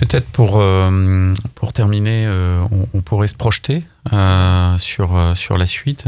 Peut-être 0.00 0.26
pour, 0.30 0.62
pour 1.54 1.72
terminer, 1.72 2.26
on, 2.94 3.02
pourrait 3.02 3.28
se 3.28 3.36
projeter 3.36 3.84
sur, 4.78 5.36
sur 5.36 5.58
la 5.58 5.66
suite 5.66 6.06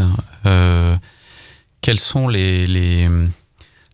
quelles 1.84 2.00
sont 2.00 2.28
les, 2.28 2.66
les, 2.66 3.10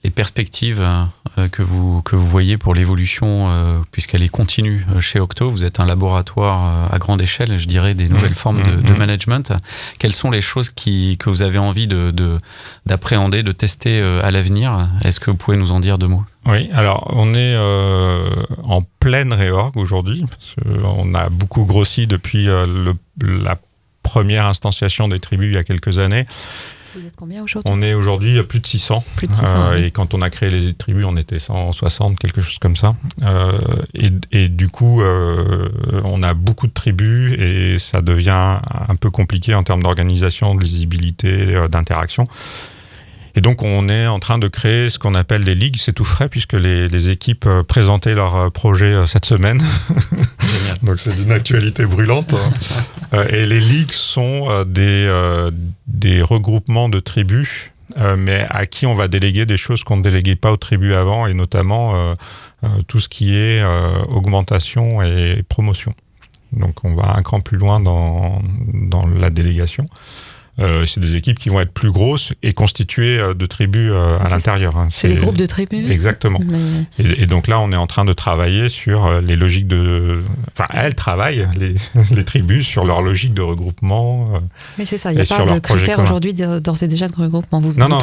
les 0.04 0.10
perspectives 0.10 0.80
euh, 0.80 1.48
que, 1.48 1.60
vous, 1.60 2.02
que 2.02 2.14
vous 2.14 2.24
voyez 2.24 2.56
pour 2.56 2.72
l'évolution, 2.72 3.50
euh, 3.50 3.80
puisqu'elle 3.90 4.22
est 4.22 4.28
continue 4.28 4.86
euh, 4.94 5.00
chez 5.00 5.18
Octo 5.18 5.50
Vous 5.50 5.64
êtes 5.64 5.80
un 5.80 5.86
laboratoire 5.86 6.88
à 6.92 6.98
grande 6.98 7.20
échelle, 7.20 7.58
je 7.58 7.66
dirais, 7.66 7.94
des 7.94 8.08
nouvelles 8.08 8.30
mmh. 8.30 8.34
formes 8.34 8.62
de, 8.62 8.80
de, 8.80 8.94
mmh. 8.94 8.96
management. 8.96 9.52
Quelles 9.98 10.12
sont 10.12 10.30
les 10.30 10.40
choses 10.40 10.70
qui, 10.70 11.16
que 11.18 11.30
vous 11.30 11.42
avez 11.42 11.58
envie 11.58 11.88
d'appréhender, 12.86 13.38
de, 13.38 13.42
de, 13.42 13.48
de 13.48 13.52
tester 13.52 14.00
à 14.22 14.30
l'avenir? 14.30 14.88
Est-ce 15.04 15.18
que 15.18 15.32
vous 15.32 15.36
pouvez 15.36 15.56
nous 15.56 15.72
en 15.72 15.80
dire 15.80 15.98
deux 15.98 16.06
mots? 16.06 16.24
Oui, 16.46 16.70
alors 16.72 17.10
on 17.12 17.34
est 17.34 17.56
en 18.62 18.82
pleine 19.00 19.32
réorg 19.32 19.76
aujourd'hui. 19.76 20.24
On 20.84 21.12
a 21.14 21.28
beaucoup 21.28 21.64
grossi 21.64 22.06
depuis 22.06 22.44
le, 22.44 22.94
la 23.26 23.58
première 24.04 24.46
instanciation 24.46 25.08
des 25.08 25.18
tribus 25.18 25.48
il 25.50 25.56
y 25.56 25.58
a 25.58 25.64
quelques 25.64 25.98
années. 25.98 26.26
Vous 26.94 27.06
êtes 27.06 27.16
combien 27.16 27.42
aujourd'hui? 27.42 27.70
On 27.72 27.82
est 27.82 27.94
aujourd'hui 27.94 28.38
à 28.38 28.44
plus 28.44 28.60
de 28.60 28.66
600. 28.66 29.04
Plus 29.16 29.28
de 29.28 29.34
600 29.34 29.46
euh, 29.46 29.76
Et 29.76 29.90
quand 29.90 30.14
on 30.14 30.22
a 30.22 30.30
créé 30.30 30.50
les 30.50 30.72
tribus, 30.74 31.04
on 31.06 31.16
était 31.16 31.38
160, 31.38 32.18
quelque 32.18 32.40
chose 32.40 32.58
comme 32.58 32.76
ça. 32.76 32.96
Euh, 33.22 33.58
et, 33.94 34.10
et, 34.32 34.48
du 34.48 34.68
coup, 34.68 35.02
euh, 35.02 35.68
on 36.04 36.22
a 36.22 36.34
beaucoup 36.34 36.66
de 36.66 36.72
tribus 36.72 37.32
et 37.38 37.78
ça 37.78 38.02
devient 38.02 38.58
un 38.88 38.96
peu 38.96 39.10
compliqué 39.10 39.54
en 39.54 39.62
termes 39.62 39.82
d'organisation, 39.82 40.54
de 40.54 40.62
lisibilité, 40.62 41.68
d'interaction. 41.68 42.26
Et 43.36 43.40
donc, 43.40 43.62
on 43.62 43.88
est 43.88 44.06
en 44.06 44.18
train 44.18 44.38
de 44.38 44.48
créer 44.48 44.90
ce 44.90 44.98
qu'on 44.98 45.14
appelle 45.14 45.44
des 45.44 45.54
ligues. 45.54 45.76
C'est 45.78 45.92
tout 45.92 46.04
frais 46.04 46.28
puisque 46.28 46.54
les, 46.54 46.88
les, 46.88 47.08
équipes 47.10 47.46
euh, 47.46 47.62
présentaient 47.62 48.14
leur 48.14 48.36
euh, 48.36 48.50
projet 48.50 48.92
euh, 48.92 49.06
cette 49.06 49.24
semaine. 49.24 49.62
donc, 50.82 50.98
c'est 50.98 51.14
d'une 51.14 51.32
actualité 51.32 51.84
brûlante. 51.84 52.34
Et 53.30 53.46
les 53.46 53.60
ligues 53.60 53.92
sont 53.92 54.64
des, 54.64 55.10
des 55.88 56.22
regroupements 56.22 56.88
de 56.88 57.00
tribus, 57.00 57.72
mais 58.16 58.46
à 58.50 58.66
qui 58.66 58.86
on 58.86 58.94
va 58.94 59.08
déléguer 59.08 59.46
des 59.46 59.56
choses 59.56 59.82
qu'on 59.82 59.96
ne 59.96 60.02
déléguait 60.04 60.36
pas 60.36 60.52
aux 60.52 60.56
tribus 60.56 60.94
avant, 60.94 61.26
et 61.26 61.34
notamment 61.34 62.14
tout 62.86 63.00
ce 63.00 63.08
qui 63.08 63.34
est 63.34 63.64
augmentation 64.10 65.02
et 65.02 65.42
promotion. 65.48 65.92
Donc, 66.52 66.84
on 66.84 66.94
va 66.94 67.16
un 67.16 67.22
cran 67.22 67.40
plus 67.40 67.58
loin 67.58 67.80
dans, 67.80 68.40
dans 68.72 69.08
la 69.08 69.30
délégation. 69.30 69.86
Euh, 70.60 70.84
c'est 70.84 71.00
des 71.00 71.16
équipes 71.16 71.38
qui 71.38 71.48
vont 71.48 71.60
être 71.60 71.72
plus 71.72 71.90
grosses 71.90 72.32
et 72.42 72.52
constituées 72.52 73.18
euh, 73.18 73.34
de 73.34 73.46
tribus 73.46 73.90
euh, 73.92 74.18
à 74.18 74.28
l'intérieur. 74.28 74.76
Hein. 74.76 74.88
C'est 74.90 75.08
des 75.08 75.16
groupes 75.16 75.38
de 75.38 75.46
tribus 75.46 75.90
Exactement. 75.90 76.40
Et, 76.98 77.26
donc 77.26 77.48
là, 77.48 77.60
on 77.60 77.72
est 77.72 77.76
en 77.76 77.86
train 77.86 78.04
de 78.04 78.12
travailler 78.12 78.68
sur 78.68 79.20
les 79.20 79.36
logiques 79.36 79.68
de... 79.68 80.20
Enfin, 80.52 80.68
elles 80.74 80.94
travaillent, 80.94 81.48
les, 81.56 81.74
les 82.14 82.24
tribus, 82.24 82.66
sur 82.66 82.84
leur 82.84 83.02
logique 83.02 83.34
de 83.34 83.42
regroupement. 83.42 84.28
Mais 84.78 84.84
c'est 84.84 84.98
ça, 84.98 85.12
il 85.12 85.16
n'y 85.16 85.22
a 85.22 85.24
pas 85.24 85.44
de 85.44 85.58
critères 85.60 86.00
aujourd'hui 86.00 86.34
d'ores 86.34 86.82
et 86.82 86.88
déjà 86.88 87.08
de 87.08 87.16
regroupement. 87.16 87.60
Vous, 87.60 87.72
non, 87.74 87.88
non, 87.88 87.98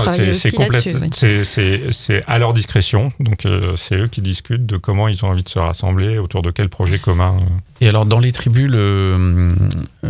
c'est 1.12 2.24
à 2.28 2.40
leur 2.40 2.54
discrétion. 2.54 3.12
Donc 3.20 3.44
c'est 3.76 3.96
eux 3.96 4.08
qui 4.08 4.22
discutent 4.22 4.66
de 4.66 4.78
comment 4.78 5.08
ils 5.08 5.24
ont 5.26 5.30
envie 5.30 5.44
de 5.44 5.50
se 5.50 5.60
rassembler, 5.60 6.18
autour 6.18 6.42
de 6.42 6.52
quel 6.52 6.70
projet 6.70 6.98
commun. 6.98 7.36
Et 7.82 7.88
alors, 7.88 8.06
dans 8.06 8.20
les 8.20 8.32
tribus, 8.32 8.72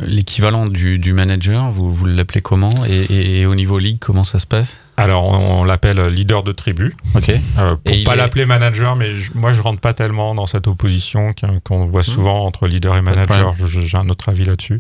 l'équivalent 0.06 0.68
du, 0.68 1.00
du, 1.00 1.14
manager, 1.14 1.72
vous, 1.72 1.94
vous 1.94 2.06
l'appelez 2.06 2.42
comment 2.42 2.72
et, 2.86 3.46
au 3.46 3.56
niveau 3.56 3.80
ligue, 3.80 4.00
comment 4.00 4.24
ça 4.24 4.40
se 4.40 4.48
passe? 4.48 4.84
Alors, 4.98 5.26
on, 5.26 5.64
l'appelle 5.64 6.00
leader 6.08 6.44
de 6.44 6.52
tribu. 6.52 6.96
Ok. 7.16 7.30
Euh, 7.30 7.76
pour 7.76 7.96
pas 8.06 8.16
l'appeler 8.16 8.46
manager, 8.46 8.96
mais 8.96 9.10
moi, 9.36 9.54
je 9.54 9.62
rentre 9.62 9.80
pas 9.80 9.94
tellement 9.94 10.34
dans 10.36 10.48
cette 10.48 10.68
opposition 10.68 11.32
qu'on 11.64 11.86
voit 11.86 12.02
hmm. 12.02 12.04
souvent 12.04 12.46
entre 12.46 12.68
leader 12.68 12.96
et 12.98 13.02
manager. 13.02 13.56
J'ai 13.66 13.98
un 13.98 14.10
autre 14.10 14.30
avis 14.30 14.46
là-dessus. 14.46 14.80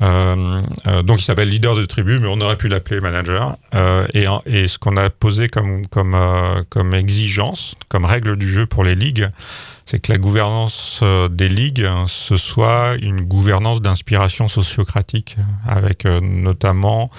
Euh, 0.00 0.58
euh, 0.88 1.02
donc 1.04 1.20
il 1.20 1.24
s'appelle 1.24 1.48
leader 1.48 1.76
de 1.76 1.84
tribu, 1.84 2.18
mais 2.18 2.26
on 2.28 2.40
aurait 2.40 2.56
pu 2.56 2.66
l'appeler 2.66 3.00
manager. 3.00 3.56
et, 4.14 4.26
et, 4.46 4.68
ce 4.68 4.78
qu'on 4.78 4.96
a 4.96 5.10
posé 5.10 5.48
comme, 5.48 5.86
comme, 5.86 6.16
comme 6.68 6.94
exigence, 6.94 7.76
comme 7.88 8.04
règle 8.04 8.36
du 8.36 8.48
jeu 8.48 8.66
pour 8.66 8.84
les 8.84 8.96
ligues, 8.96 9.28
c'est 9.92 9.98
que 9.98 10.10
la 10.10 10.16
gouvernance 10.16 11.00
euh, 11.02 11.28
des 11.28 11.50
ligues, 11.50 11.84
hein, 11.84 12.06
ce 12.08 12.38
soit 12.38 12.94
une 13.02 13.20
gouvernance 13.20 13.82
d'inspiration 13.82 14.48
sociocratique, 14.48 15.36
avec 15.68 16.06
euh, 16.06 16.18
notamment 16.22 17.10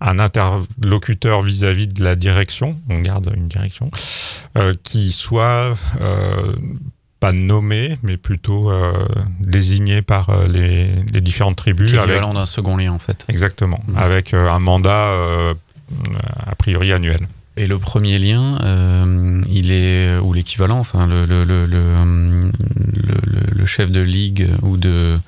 un 0.00 0.18
interlocuteur 0.18 1.42
vis-à-vis 1.42 1.88
de 1.88 2.02
la 2.02 2.16
direction, 2.16 2.80
on 2.88 3.00
garde 3.00 3.30
une 3.36 3.48
direction, 3.48 3.90
euh, 4.56 4.72
qui 4.82 5.12
soit 5.12 5.74
pas 7.20 7.32
nommé, 7.32 7.98
mais 8.02 8.16
plutôt 8.16 8.72
désigné 9.38 10.00
par 10.00 10.48
les, 10.48 10.88
différentes 11.20 11.56
tribus. 11.56 11.92
L'équivalent 11.92 12.32
d'un 12.32 12.46
second 12.46 12.78
lien, 12.78 12.92
en 12.92 12.98
fait. 12.98 13.26
Exactement, 13.28 13.80
mmh. 13.86 13.96
avec 13.98 14.34
un 14.34 14.58
mandat 14.58 15.12
a 16.46 16.54
priori 16.56 16.92
annuel. 16.92 17.28
Et 17.56 17.66
le 17.66 17.78
premier 17.78 18.18
lien, 18.18 18.58
euh, 18.62 19.42
il 19.50 19.72
est 19.72 20.16
ou 20.18 20.32
l'équivalent, 20.32 20.78
enfin 20.78 21.06
le 21.06 21.26
le, 21.26 21.44
le, 21.44 21.66
le, 21.66 22.50
le, 23.54 23.66
chef 23.66 23.90
de 23.90 24.00
ligue 24.00 24.48
ou 24.62 24.78
de 24.78 25.18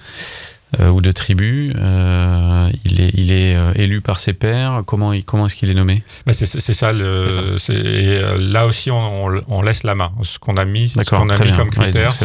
euh, 0.81 0.89
ou 0.89 1.03
de 1.03 1.13
tribu, 1.13 1.75
euh, 1.77 2.71
il 2.87 3.03
est 3.03 3.11
il 3.13 3.31
est 3.31 3.57
élu 3.77 4.01
par 4.01 4.21
ses 4.21 4.33
pairs. 4.33 4.85
Comment 4.87 5.13
comment 5.27 5.47
est-ce 5.47 5.55
qu'il 5.55 5.69
est 5.69 5.75
nommé? 5.75 6.03
Bah 6.27 6.33
c'est 6.33 6.47
ça. 6.47 6.95
Le, 6.95 7.29
et 7.71 8.39
là 8.39 8.67
aussi 8.67 8.91
on, 8.91 9.43
on, 9.47 9.63
laisse 9.63 9.83
la 9.83 9.95
main. 9.95 10.11
Ce 10.23 10.39
qu'on 10.39 10.57
a 10.57 10.65
mis, 10.65 10.89
ce 10.89 11.03
qu'on 11.03 11.29
a 11.29 11.39
mis 11.45 11.53
comme 11.53 11.71
critère, 11.71 12.11
c'est 12.11 12.25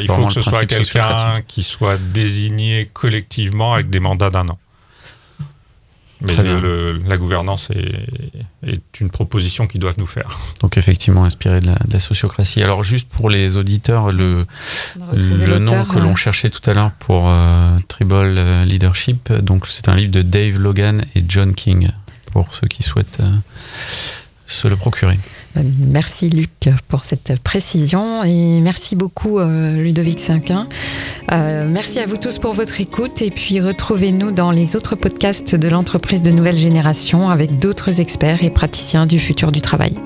il 0.00 0.06
faut 0.06 0.26
que 0.26 0.32
ce 0.32 0.42
soit 0.42 0.64
quelqu'un 0.64 1.42
qui 1.48 1.64
soit 1.64 1.98
désigné 1.98 2.88
collectivement 2.92 3.74
avec 3.74 3.90
des 3.90 4.00
mandats 4.00 4.30
d'un 4.30 4.48
an. 4.48 4.58
Mais 6.22 6.34
la 7.06 7.16
gouvernance 7.16 7.70
est, 7.70 9.00
une 9.00 9.10
proposition 9.10 9.66
qu'ils 9.66 9.80
doivent 9.80 9.98
nous 9.98 10.06
faire. 10.06 10.38
Donc 10.60 10.76
effectivement, 10.76 11.24
inspiré 11.24 11.60
de 11.60 11.70
la, 11.90 12.00
sociocratie. 12.00 12.62
Alors 12.62 12.84
juste 12.84 13.08
pour 13.08 13.30
les 13.30 13.56
auditeurs, 13.56 14.12
le, 14.12 14.44
le 15.14 15.58
nom 15.58 15.84
que 15.84 15.98
l'on 15.98 16.14
cherchait 16.16 16.50
tout 16.50 16.68
à 16.68 16.74
l'heure 16.74 16.90
pour 16.92 17.28
euh, 17.28 17.78
Tribal 17.88 18.64
Leadership, 18.64 19.32
donc 19.32 19.66
c'est 19.68 19.88
un 19.88 19.94
livre 19.94 20.12
de 20.12 20.22
Dave 20.22 20.58
Logan 20.58 21.04
et 21.14 21.24
John 21.26 21.54
King, 21.54 21.88
pour 22.32 22.54
ceux 22.54 22.68
qui 22.68 22.82
souhaitent 22.82 23.20
euh, 23.20 23.30
se 24.50 24.68
le 24.68 24.76
procurer. 24.76 25.18
Merci 25.78 26.30
Luc 26.30 26.70
pour 26.88 27.04
cette 27.04 27.40
précision 27.42 28.24
et 28.24 28.60
merci 28.60 28.96
beaucoup 28.96 29.38
euh, 29.38 29.82
Ludovic 29.82 30.20
Cinquin. 30.20 30.68
Euh, 31.32 31.66
merci 31.68 31.98
à 31.98 32.06
vous 32.06 32.16
tous 32.16 32.38
pour 32.38 32.52
votre 32.52 32.80
écoute 32.80 33.22
et 33.22 33.30
puis 33.30 33.60
retrouvez-nous 33.60 34.30
dans 34.30 34.50
les 34.50 34.76
autres 34.76 34.94
podcasts 34.96 35.54
de 35.54 35.68
l'entreprise 35.68 36.22
de 36.22 36.30
nouvelle 36.30 36.58
génération 36.58 37.30
avec 37.30 37.58
d'autres 37.58 38.00
experts 38.00 38.42
et 38.42 38.50
praticiens 38.50 39.06
du 39.06 39.18
futur 39.18 39.52
du 39.52 39.60
travail. 39.60 39.98